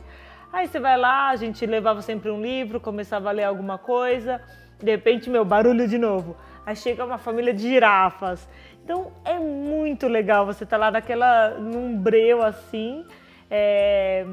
[0.54, 4.40] Aí você vai lá, a gente levava sempre um livro, começava a ler alguma coisa.
[4.78, 6.38] De repente, meu, barulho de novo.
[6.66, 8.48] Aí chega uma família de girafas.
[8.84, 13.04] Então é muito legal você estar tá lá naquela, num breu assim.
[13.50, 14.26] É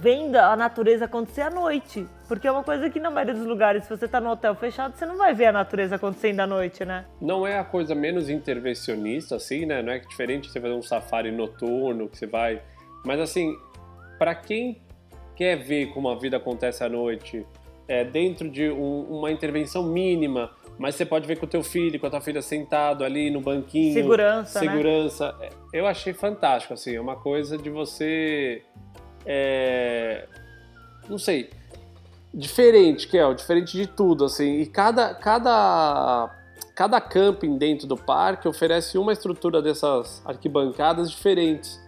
[0.00, 2.06] vendo a natureza acontecer à noite.
[2.26, 4.96] Porque é uma coisa que na maioria dos lugares, se você está no hotel fechado,
[4.96, 7.04] você não vai ver a natureza acontecendo à noite, né?
[7.20, 9.82] Não é a coisa menos intervencionista, assim, né?
[9.82, 12.60] Não é diferente você fazer um safari noturno, que você vai.
[13.04, 13.56] Mas assim,
[14.18, 14.80] para quem
[15.36, 17.46] quer ver como a vida acontece à noite,
[17.86, 22.00] é, dentro de um, uma intervenção mínima, mas você pode ver com o teu filho,
[22.00, 23.94] com a tua filha sentado ali no banquinho.
[23.94, 24.66] Segurança, né?
[24.66, 25.36] Segurança.
[25.38, 25.48] Né?
[25.72, 28.62] Eu achei fantástico, assim, é uma coisa de você
[29.26, 30.26] é,
[31.08, 31.50] não sei,
[32.32, 36.30] diferente, Kel, diferente de tudo, assim, e cada, cada,
[36.74, 41.82] cada camping dentro do parque oferece uma estrutura dessas arquibancadas diferentes.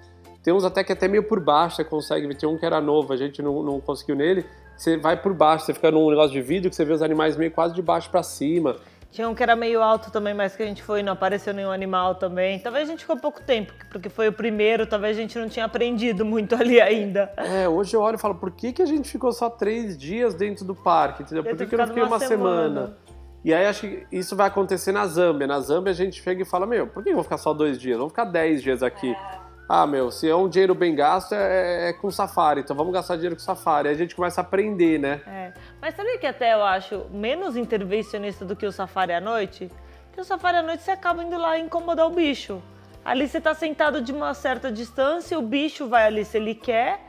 [0.47, 2.81] Tem uns até que até meio por baixo você consegue ver, tem um que era
[2.81, 6.31] novo, a gente não, não conseguiu nele, você vai por baixo, você fica num negócio
[6.31, 8.77] de vidro que você vê os animais meio quase de baixo para cima.
[9.11, 11.53] Tinha um que era meio alto também, mas que a gente foi e não apareceu
[11.53, 12.61] nenhum animal também.
[12.61, 15.65] Talvez a gente ficou pouco tempo, porque foi o primeiro, talvez a gente não tinha
[15.65, 17.33] aprendido muito ali ainda.
[17.37, 20.33] É, hoje eu olho e falo, por que, que a gente ficou só três dias
[20.33, 21.25] dentro do parque?
[21.25, 21.43] Entendeu?
[21.43, 22.69] Por que, que eu não fiquei uma, uma semana?
[22.69, 22.99] semana?
[23.45, 25.49] E aí acho que isso vai acontecer na Zâmbia.
[25.49, 27.81] Na Zâmbia a gente chega e fala, meu, por que eu vou ficar só dois
[27.81, 27.97] dias?
[27.97, 29.11] Vamos ficar dez dias aqui.
[29.11, 29.46] É.
[29.69, 33.17] Ah, meu, se é um dinheiro bem gasto, é, é, com safari, então vamos gastar
[33.17, 33.89] dinheiro com safari.
[33.89, 35.21] Aí a gente começa a aprender, né?
[35.27, 35.53] É.
[35.81, 39.71] Mas sabe que até eu acho menos intervencionista do que o safari à noite?
[40.07, 42.63] Porque o safari à noite você acaba indo lá incomodar o bicho.
[43.05, 47.01] Ali você tá sentado de uma certa distância, o bicho vai ali se ele quer,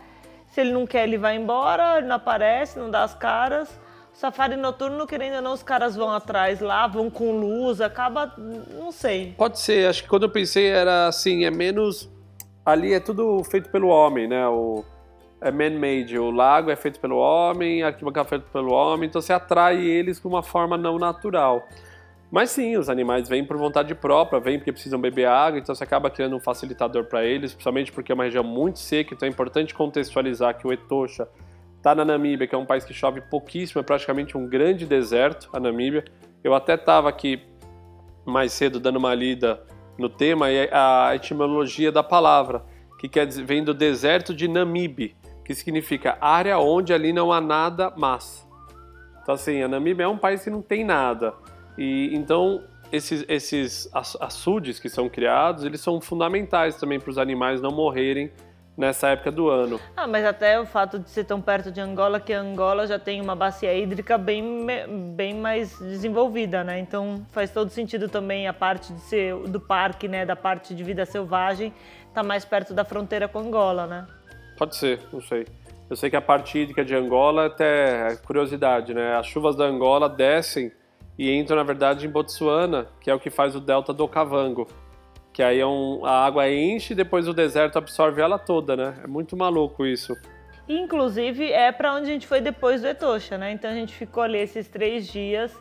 [0.47, 3.69] se ele não quer, ele vai embora, ele não aparece, não dá as caras.
[4.13, 8.33] safari noturno, querendo ou não, os caras vão atrás lá, vão com luz, acaba.
[8.37, 9.35] não sei.
[9.37, 12.09] Pode ser, acho que quando eu pensei era assim, é menos.
[12.67, 14.45] Ali é tudo feito pelo homem, né?
[14.45, 14.83] O,
[15.39, 19.21] é man-made, o lago é feito pelo homem, a arquibancada é feito pelo homem, então
[19.21, 21.65] você atrai eles de uma forma não natural.
[22.29, 25.85] Mas sim, os animais vêm por vontade própria, vêm porque precisam beber água, então você
[25.85, 29.31] acaba criando um facilitador para eles, principalmente porque é uma região muito seca, então é
[29.31, 31.25] importante contextualizar que o Etosha
[31.77, 35.47] está na Namíbia, que é um país que chove pouquíssimo, é praticamente um grande deserto,
[35.53, 36.03] a Namíbia.
[36.43, 37.41] Eu até estava aqui
[38.25, 39.65] mais cedo dando uma lida
[39.97, 42.63] no tema e a etimologia da palavra,
[42.99, 47.39] que quer dizer, vem do deserto de Namibe, que significa área onde ali não há
[47.39, 48.47] nada mas.
[49.21, 51.33] Então assim, a Namíbia é um país que não tem nada.
[51.77, 57.61] E então esses, esses açudes que são criados, eles são fundamentais também para os animais
[57.61, 58.31] não morrerem
[58.77, 59.79] nessa época do ano.
[59.95, 63.19] Ah, mas até o fato de ser tão perto de Angola, que Angola já tem
[63.19, 64.65] uma bacia hídrica bem,
[65.15, 66.79] bem mais desenvolvida, né?
[66.79, 70.83] Então faz todo sentido também a parte de ser do parque, né, da parte de
[70.83, 71.73] vida selvagem,
[72.13, 74.05] tá mais perto da fronteira com Angola, né?
[74.57, 75.47] Pode ser, não sei.
[75.89, 79.15] Eu sei que a parte hídrica de Angola até é curiosidade, né?
[79.15, 80.71] As chuvas da Angola descem
[81.17, 84.67] e entram, na verdade, em Botsuana, que é o que faz o delta do Okavango.
[85.37, 88.95] Que aí é um, a água enche e depois o deserto absorve ela toda, né?
[89.03, 90.17] É muito maluco isso.
[90.67, 93.51] Inclusive, é para onde a gente foi depois do Etosha, né?
[93.51, 95.55] Então a gente ficou ali esses três dias.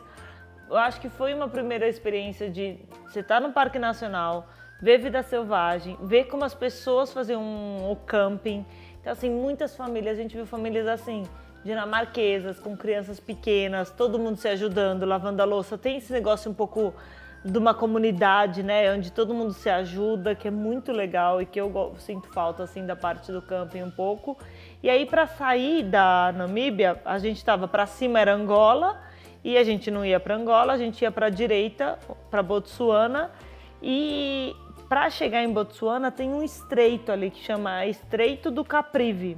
[0.67, 4.47] Eu acho que foi uma primeira experiência de você estar tá no Parque Nacional,
[4.81, 7.39] ver vida selvagem, ver como as pessoas faziam
[7.87, 8.65] o camping.
[8.99, 11.21] Então, assim, muitas famílias, a gente viu famílias assim,
[11.63, 15.77] dinamarquesas, com crianças pequenas, todo mundo se ajudando, lavando a louça.
[15.77, 16.95] Tem esse negócio um pouco
[17.43, 21.59] de uma comunidade, né, onde todo mundo se ajuda, que é muito legal e que
[21.59, 24.37] eu sinto falta assim da parte do camping um pouco.
[24.81, 28.99] E aí para sair da Namíbia, a gente estava para cima era Angola
[29.43, 31.97] e a gente não ia para Angola, a gente ia para direita,
[32.29, 33.31] para Botsuana
[33.81, 34.55] e
[34.89, 39.37] para chegar em Botsuana tem um estreito ali que chama Estreito do Caprivi.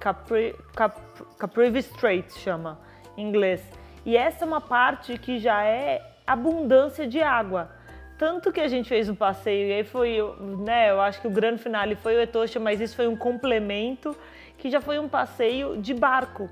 [0.00, 1.00] Capri, Cap,
[1.38, 2.78] Caprivi Strait chama
[3.16, 3.62] em inglês.
[4.04, 7.70] E essa é uma parte que já é abundância de água.
[8.18, 10.18] Tanto que a gente fez um passeio, e aí foi,
[10.60, 14.16] né, eu acho que o grande finale foi o Etosha, mas isso foi um complemento,
[14.58, 16.48] que já foi um passeio de barco,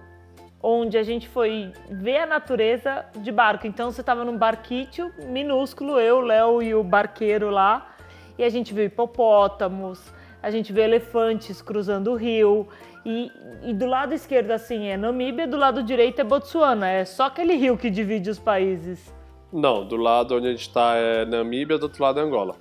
[0.61, 3.67] onde a gente foi ver a natureza de barco.
[3.67, 7.95] Então você estava num barquício minúsculo, eu, Léo e o barqueiro lá,
[8.37, 10.13] e a gente viu hipopótamos,
[10.43, 12.69] a gente viu elefantes cruzando o rio,
[13.05, 13.31] e,
[13.63, 16.89] e, do lado esquerdo, assim, é Namíbia, do lado direito é Botsuana.
[16.89, 19.20] É só aquele rio que divide os países.
[19.53, 22.57] Não, do lado onde a gente está é Namíbia, do outro lado é Angola.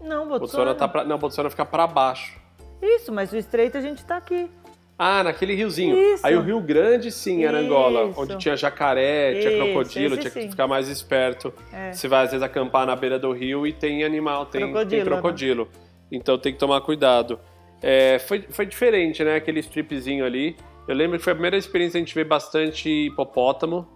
[0.00, 0.38] Não, Botsuana.
[0.38, 2.40] Botsuana tá pra, não, Botsuana fica para baixo.
[2.82, 4.50] Isso, mas o estreito a gente está aqui.
[4.98, 5.96] Ah, naquele riozinho.
[5.96, 6.26] Isso.
[6.26, 7.72] Aí o Rio Grande, sim, era Isso.
[7.72, 10.50] Angola, onde tinha jacaré, tinha Isso, crocodilo, tinha que sim.
[10.50, 11.54] ficar mais esperto.
[11.72, 11.92] É.
[11.92, 14.90] Você vai às vezes acampar na beira do rio e tem animal, tem crocodilo.
[14.90, 15.64] Tem crocodilo.
[15.64, 15.70] Né?
[16.12, 17.40] Então tem que tomar cuidado.
[17.82, 19.36] É, foi, foi diferente, né?
[19.36, 20.54] Aquele stripzinho ali.
[20.86, 23.88] Eu lembro que foi a primeira experiência a gente ver bastante hipopótamo.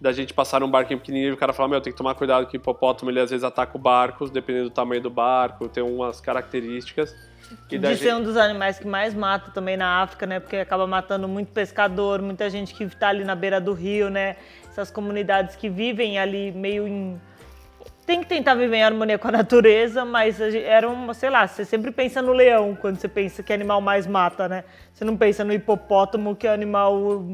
[0.00, 2.46] Da gente passar num barquinho pequenininho e o cara falar, meu, tem que tomar cuidado
[2.46, 5.82] que o hipopótamo ele às vezes ataca o barco, dependendo do tamanho do barco, tem
[5.82, 7.16] umas características.
[7.70, 8.14] E de ser gente...
[8.14, 10.40] um dos animais que mais mata também na África, né?
[10.40, 14.36] Porque acaba matando muito pescador, muita gente que está ali na beira do rio, né?
[14.68, 17.20] Essas comunidades que vivem ali meio em
[18.06, 21.64] tem que tentar viver em harmonia com a natureza, mas era uma, sei lá, você
[21.64, 24.64] sempre pensa no leão quando você pensa que animal mais mata, né?
[24.94, 27.26] Você não pensa no hipopótamo, que é animal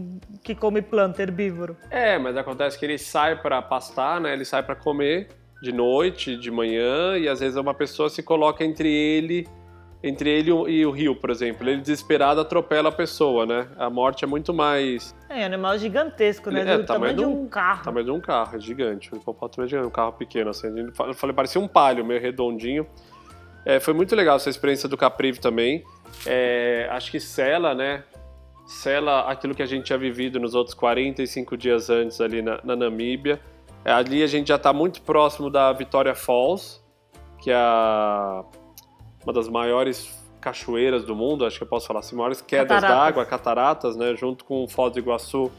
[0.42, 1.76] que come planta, herbívoro.
[1.90, 4.32] É, mas acontece que ele sai para pastar, né?
[4.32, 5.28] Ele sai para comer
[5.62, 9.46] de noite, de manhã, e às vezes uma pessoa se coloca entre ele
[10.03, 11.68] entre ele e o rio, por exemplo.
[11.68, 13.68] Ele desesperado atropela a pessoa, né?
[13.78, 15.14] A morte é muito mais.
[15.28, 16.62] É, animal gigantesco, né?
[16.62, 17.84] É, do tamanho, de um, carro.
[17.84, 19.14] Tamanho de um carro, é gigante.
[19.14, 20.68] O hipopótamo é gigante, um carro pequeno, assim.
[20.76, 22.86] Eu falei, parecia um palio, meio redondinho.
[23.64, 25.84] É, foi muito legal essa experiência do Caprive também.
[26.26, 28.03] É, acho que Sela, né?
[28.66, 32.74] Sela aquilo que a gente tinha vivido nos outros 45 dias antes ali na, na
[32.74, 33.40] Namíbia.
[33.84, 36.80] É, ali a gente já está muito próximo da Vitória Falls,
[37.40, 38.44] que é a
[39.24, 43.24] uma das maiores cachoeiras do mundo, acho que eu posso falar assim, maiores quedas d'água,
[43.24, 45.50] cataratas, né, junto com Foz do Iguaçu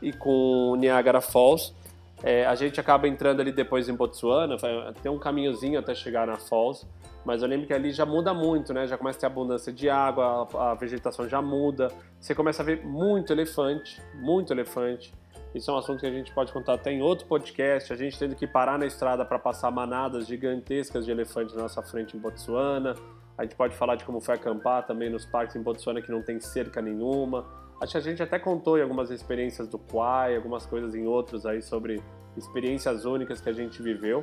[0.00, 1.74] e com Niagara Falls.
[2.22, 4.56] É, a gente acaba entrando ali depois em Botsuana,
[5.02, 6.86] tem um caminhozinho até chegar na Falls,
[7.24, 8.86] mas eu lembro que ali já muda muito, né?
[8.86, 12.64] Já começa a ter abundância de água, a, a vegetação já muda, você começa a
[12.64, 15.14] ver muito elefante, muito elefante.
[15.54, 17.92] Isso é um assunto que a gente pode contar até em outro podcast.
[17.92, 21.82] A gente tendo que parar na estrada para passar manadas gigantescas de elefantes na nossa
[21.82, 22.94] frente em Botsuana.
[23.36, 26.22] A gente pode falar de como foi acampar também nos parques em Botsuana que não
[26.22, 27.44] tem cerca nenhuma.
[27.80, 31.44] Acho que a gente até contou em algumas experiências do Quai, algumas coisas em outros
[31.46, 32.00] aí sobre
[32.36, 34.22] experiências únicas que a gente viveu.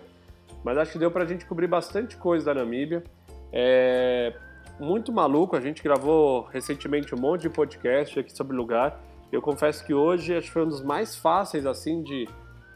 [0.64, 3.04] Mas acho que deu pra gente cobrir bastante coisa da Namíbia.
[3.52, 4.34] É
[4.80, 9.02] muito maluco, a gente gravou recentemente um monte de podcast aqui sobre o lugar.
[9.32, 12.28] Eu confesso que hoje acho que foi um dos mais fáceis, assim, de.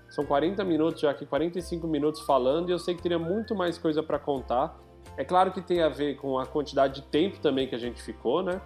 [0.09, 3.77] São 40 minutos já aqui, 45 minutos falando, e eu sei que teria muito mais
[3.77, 4.77] coisa para contar.
[5.15, 8.01] É claro que tem a ver com a quantidade de tempo também que a gente
[8.01, 8.59] ficou, né?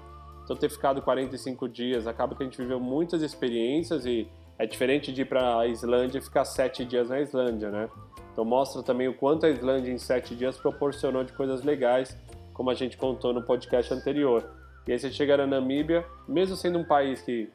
[0.43, 4.27] Então, ter ficado 45 dias acaba que a gente viveu muitas experiências e
[4.57, 7.89] é diferente de ir para a Islândia e ficar sete dias na Islândia, né?
[8.31, 12.17] Então, mostra também o quanto a Islândia em sete dias proporcionou de coisas legais,
[12.53, 14.43] como a gente contou no podcast anterior.
[14.88, 17.49] E aí você chega na Namíbia, mesmo sendo um país que,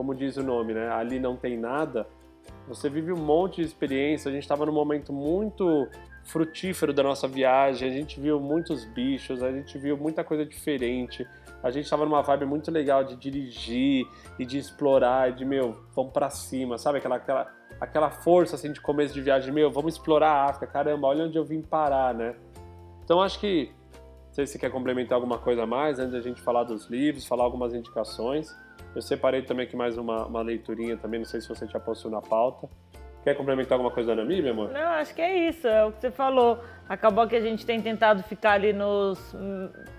[0.00, 2.06] como diz o nome, né, ali não tem nada,
[2.66, 4.30] você vive um monte de experiência.
[4.30, 5.86] A gente estava num momento muito
[6.24, 11.28] frutífero da nossa viagem, a gente viu muitos bichos, a gente viu muita coisa diferente.
[11.62, 14.06] A gente estava numa vibe muito legal de dirigir
[14.38, 16.96] e de explorar, e de meu, vamos para cima, sabe?
[16.96, 21.08] Aquela, aquela, aquela força assim de começo de viagem, meu, vamos explorar a África, caramba,
[21.08, 22.36] olha onde eu vim parar, né?
[23.04, 23.70] Então acho que,
[24.28, 27.26] não sei se você quer complementar alguma coisa mais antes da gente falar dos livros,
[27.26, 28.50] falar algumas indicações.
[28.94, 32.10] Eu separei também aqui mais uma, uma leiturinha também, não sei se você já postou
[32.10, 32.68] na pauta.
[33.22, 34.70] Quer complementar alguma coisa da meu amor?
[34.70, 36.58] Não, acho que é isso, é o que você falou.
[36.88, 39.36] Acabou que a gente tem tentado ficar ali nos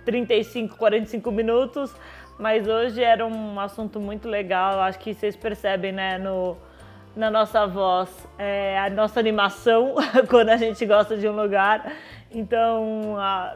[0.06, 1.96] 35, 45 minutos,
[2.40, 4.80] mas hoje era um assunto muito legal.
[4.80, 6.58] Acho que vocês percebem, né, no,
[7.16, 9.96] na nossa voz, é, a nossa animação
[10.28, 11.94] quando a gente gosta de um lugar.
[12.32, 13.56] Então, a,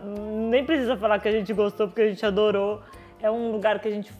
[0.50, 2.84] nem precisa falar que a gente gostou, porque a gente adorou
[3.22, 4.12] é um lugar que a gente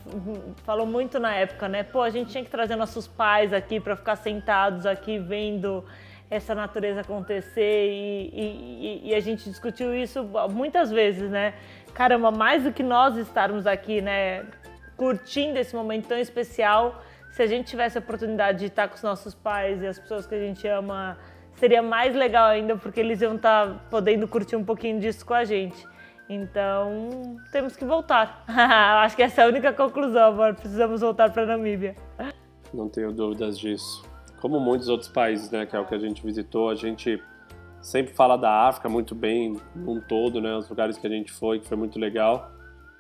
[0.64, 1.84] falou muito na época, né?
[1.84, 5.84] Pô, a gente tinha que trazer nossos pais aqui para ficar sentados aqui vendo
[6.30, 11.54] essa natureza acontecer e, e, e, a gente discutiu isso muitas vezes, né?
[11.94, 14.46] Caramba, mais do que nós estarmos aqui, né?
[14.98, 19.04] Curtindo esse momento tão especial, se a gente tivesse a oportunidade de estar com os
[19.04, 21.18] nossos pais e as pessoas que a gente ama,
[21.56, 25.44] seria mais legal ainda porque eles iam estar podendo curtir um pouquinho disso com a
[25.44, 25.86] gente.
[26.28, 28.44] Então, temos que voltar.
[28.48, 30.56] Acho que essa é a única conclusão, amor.
[30.56, 31.96] Precisamos voltar para a Namíbia.
[32.74, 34.04] Não tenho dúvidas disso.
[34.42, 37.22] Como muitos outros países, né, que é o que a gente visitou, a gente
[37.82, 41.60] sempre fala da África muito bem, num todo, né, os lugares que a gente foi,
[41.60, 42.52] que foi muito legal.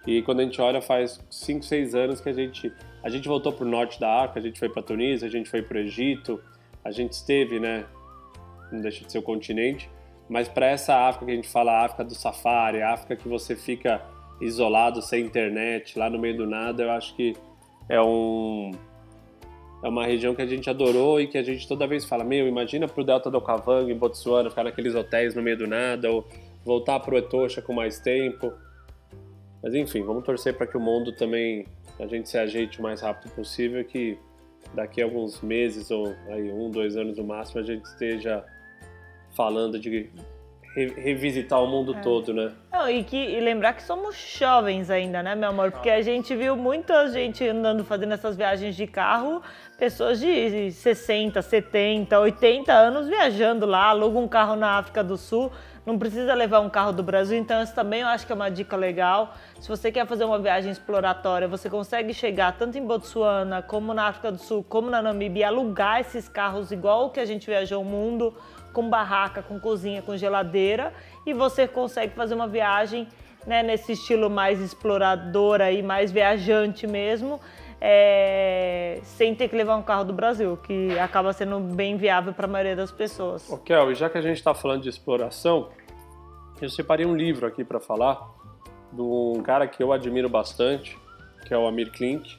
[0.05, 2.71] E quando a gente olha, faz 5, 6 anos que a gente
[3.03, 5.47] a gente voltou para o norte da África, a gente foi para Tunísia, a gente
[5.47, 6.41] foi para o Egito,
[6.83, 7.85] a gente esteve, né,
[8.71, 9.87] não deixa de ser o continente,
[10.29, 14.01] mas para essa África que a gente fala, África do safari, África que você fica
[14.41, 17.35] isolado, sem internet, lá no meio do nada, eu acho que
[17.87, 18.71] é um
[19.83, 22.47] é uma região que a gente adorou e que a gente toda vez fala, meu,
[22.47, 26.25] imagina pro Delta do Okavango em Botsuana, ficar naqueles hotéis no meio do nada ou
[26.63, 28.51] voltar pro Etosha com mais tempo.
[29.61, 31.67] Mas enfim, vamos torcer para que o mundo também
[31.99, 34.17] a gente se ajeite o mais rápido possível que
[34.73, 38.43] daqui a alguns meses ou aí um, dois anos no máximo a gente esteja
[39.35, 40.09] falando de
[40.75, 42.01] revisitar o mundo é.
[42.01, 42.51] todo, né?
[42.71, 45.71] Não, e, que, e lembrar que somos jovens ainda, né, meu amor?
[45.71, 49.41] Porque a gente viu muita gente andando, fazendo essas viagens de carro,
[49.77, 55.49] pessoas de 60, 70, 80 anos viajando lá, aluga um carro na África do Sul,
[55.85, 58.49] não precisa levar um carro do Brasil, então isso também eu acho que é uma
[58.49, 59.35] dica legal.
[59.61, 64.07] Se você quer fazer uma viagem exploratória, você consegue chegar tanto em Botsuana, como na
[64.07, 67.81] África do Sul, como na Namíbia, e alugar esses carros igual que a gente viajou
[67.81, 68.33] o mundo,
[68.75, 70.93] com barraca, com cozinha, com geladeira,
[71.25, 73.07] e você consegue fazer uma viagem
[73.47, 77.39] né, nesse estilo mais exploradora e mais viajante mesmo,
[77.79, 82.45] é, sem ter que levar um carro do Brasil, que acaba sendo bem viável para
[82.45, 83.49] a maioria das pessoas.
[83.49, 85.69] Ok, e já que a gente está falando de exploração,
[86.61, 88.19] eu separei um livro aqui para falar
[88.91, 90.97] de um cara que eu admiro bastante,
[91.47, 92.37] que é o Amir Klink.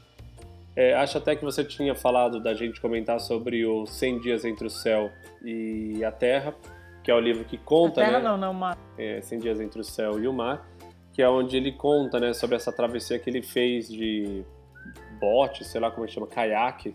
[0.77, 4.67] É, acho até que você tinha falado da gente comentar sobre o 100 Dias Entre
[4.67, 5.11] o Céu
[5.43, 6.55] e a Terra,
[7.03, 8.03] que é o livro que conta.
[8.03, 8.77] A Terra né, não, não, o mar.
[8.99, 10.69] É, 100 Dias Entre o Céu e o Mar,
[11.15, 14.45] que é onde ele conta né, sobre essa travessia que ele fez de
[15.19, 16.95] bote, sei lá como é que chama, caiaque,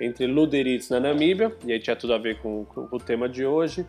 [0.00, 3.44] entre Luderitz na Namíbia, e aí tinha tudo a ver com, com o tema de
[3.44, 3.84] hoje,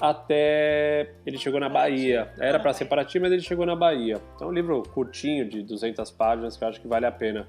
[0.00, 2.32] até ele chegou na Bahia.
[2.38, 4.18] Era para ser Paraty, mas ele chegou na Bahia.
[4.34, 7.46] Então é um livro curtinho, de 200 páginas, que eu acho que vale a pena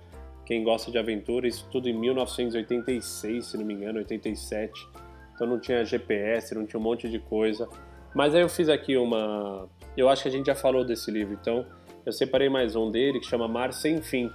[0.49, 4.87] quem gosta de aventura, isso tudo em 1986, se não me engano, 87.
[5.35, 7.69] Então não tinha GPS, não tinha um monte de coisa.
[8.15, 9.69] Mas aí eu fiz aqui uma.
[9.95, 11.67] Eu acho que a gente já falou desse livro, então
[12.03, 14.27] eu separei mais um dele que chama Mar Sem Fim,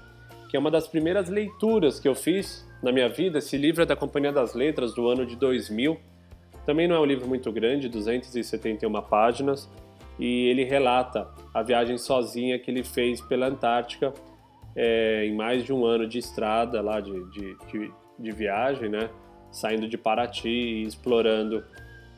[0.48, 3.38] que é uma das primeiras leituras que eu fiz na minha vida.
[3.38, 5.98] Esse livro é da Companhia das Letras do ano de 2000.
[6.64, 9.68] Também não é um livro muito grande, 271 páginas,
[10.16, 14.14] e ele relata a viagem sozinha que ele fez pela Antártica
[14.76, 19.10] é, em mais de um ano de estrada lá, de, de, de, de viagem, né?
[19.50, 21.64] Saindo de Paraty e explorando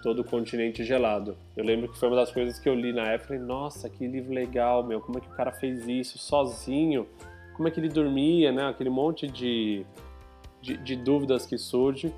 [0.02, 1.36] todo o continente gelado.
[1.56, 4.06] Eu lembro que foi uma das coisas que eu li na época, falei, nossa, que
[4.06, 7.06] livro legal, meu, como é que o cara fez isso sozinho?
[7.54, 8.68] Como é que ele dormia, né?
[8.68, 9.84] Aquele monte de,
[10.62, 12.12] de, de dúvidas que surge,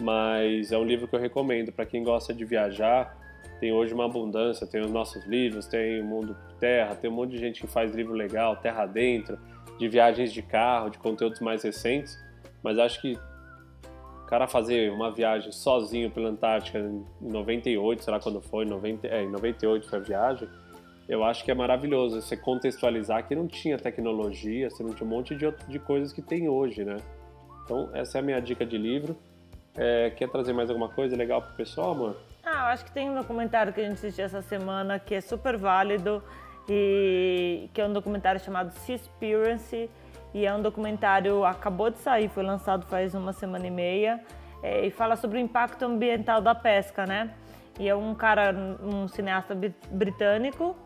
[0.00, 3.16] mas é um livro que eu recomendo para quem gosta de viajar.
[3.60, 7.30] Tem hoje uma abundância, tem os nossos livros, tem o Mundo Terra, tem um monte
[7.32, 9.38] de gente que faz livro legal, Terra Dentro,
[9.80, 12.22] de viagens de carro, de conteúdos mais recentes,
[12.62, 18.20] mas acho que o cara fazer uma viagem sozinho pela Antártica em 98, sei lá
[18.20, 20.48] quando foi, 90, é, em 98 foi a viagem,
[21.08, 25.10] eu acho que é maravilhoso você contextualizar que não tinha tecnologia, você não tinha um
[25.10, 26.98] monte de, de coisas que tem hoje, né?
[27.64, 29.16] Então, essa é a minha dica de livro.
[29.74, 32.16] É, quer trazer mais alguma coisa legal pro pessoal, amor?
[32.44, 35.20] Ah, eu acho que tem um documentário que a gente assistiu essa semana que é
[35.20, 36.22] super válido
[36.72, 39.90] e que é um documentário chamado Seaspiracy
[40.32, 44.20] e é um documentário acabou de sair, foi lançado faz uma semana e meia
[44.62, 47.34] é, e fala sobre o impacto ambiental da pesca, né?
[47.78, 49.56] E é um cara, um cineasta
[49.90, 50.76] britânico.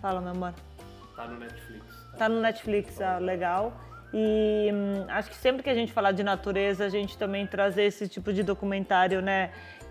[0.00, 0.54] Fala, meu amor.
[1.14, 2.10] Tá no Netflix.
[2.12, 3.72] Tá, tá no Netflix, ah, legal.
[4.12, 7.84] E hum, acho que sempre que a gente falar de natureza, a gente também trazer
[7.84, 9.50] esse tipo de documentário, né?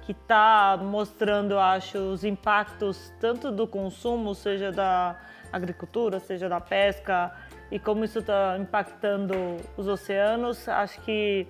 [0.09, 5.15] Que está mostrando, acho, os impactos tanto do consumo, seja da
[5.53, 7.31] agricultura, seja da pesca,
[7.69, 9.35] e como isso está impactando
[9.77, 10.67] os oceanos.
[10.67, 11.45] Acho que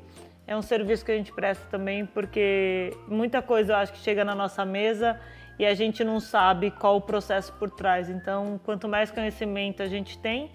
[0.46, 4.26] é um serviço que a gente presta também, porque muita coisa eu acho que chega
[4.26, 5.18] na nossa mesa
[5.58, 8.10] e a gente não sabe qual o processo por trás.
[8.10, 10.52] Então, quanto mais conhecimento a gente tem,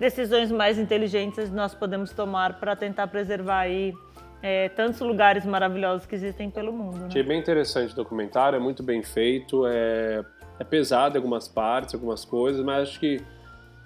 [0.00, 3.94] decisões mais inteligentes nós podemos tomar para tentar preservar aí
[4.42, 6.98] é, tantos lugares maravilhosos que existem pelo mundo.
[6.98, 7.06] Né?
[7.08, 10.24] Achei bem interessante o documentário, é muito bem feito, é,
[10.58, 13.20] é pesado em algumas partes, algumas coisas, mas acho que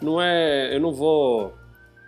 [0.03, 0.75] não é.
[0.75, 1.55] Eu não vou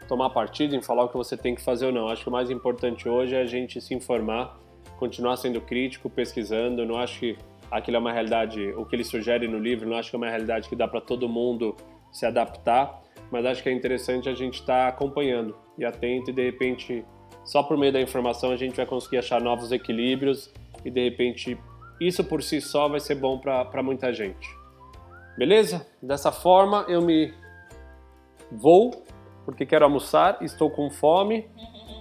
[0.09, 2.09] tomar partido em falar o que você tem que fazer ou não.
[2.09, 4.59] Acho que o mais importante hoje é a gente se informar,
[4.99, 6.84] continuar sendo crítico, pesquisando.
[6.84, 7.38] Não acho que
[7.70, 10.28] aquilo é uma realidade, o que ele sugere no livro, não acho que é uma
[10.28, 11.74] realidade que dá para todo mundo
[12.12, 16.32] se adaptar, mas acho que é interessante a gente estar tá acompanhando e atento e
[16.32, 17.05] de repente
[17.45, 20.53] só por meio da informação a gente vai conseguir achar novos equilíbrios
[20.84, 21.59] e de repente
[22.01, 24.49] isso por si só vai ser bom para muita gente.
[25.36, 25.86] Beleza?
[26.03, 27.32] Dessa forma eu me
[28.51, 29.05] vou
[29.45, 31.47] porque quero almoçar, estou com fome.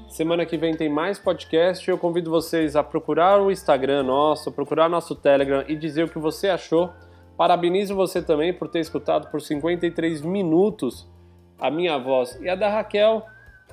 [0.08, 1.90] Semana que vem tem mais podcast.
[1.90, 6.20] Eu convido vocês a procurar o Instagram nosso, procurar nosso Telegram e dizer o que
[6.20, 6.92] você achou.
[7.36, 11.12] Parabenizo você também por ter escutado por 53 minutos
[11.60, 13.26] a minha voz e a da Raquel.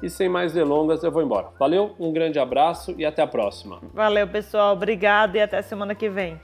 [0.03, 1.49] E sem mais delongas, eu vou embora.
[1.59, 3.81] Valeu, um grande abraço e até a próxima.
[3.93, 4.75] Valeu, pessoal.
[4.75, 6.41] Obrigado e até semana que vem.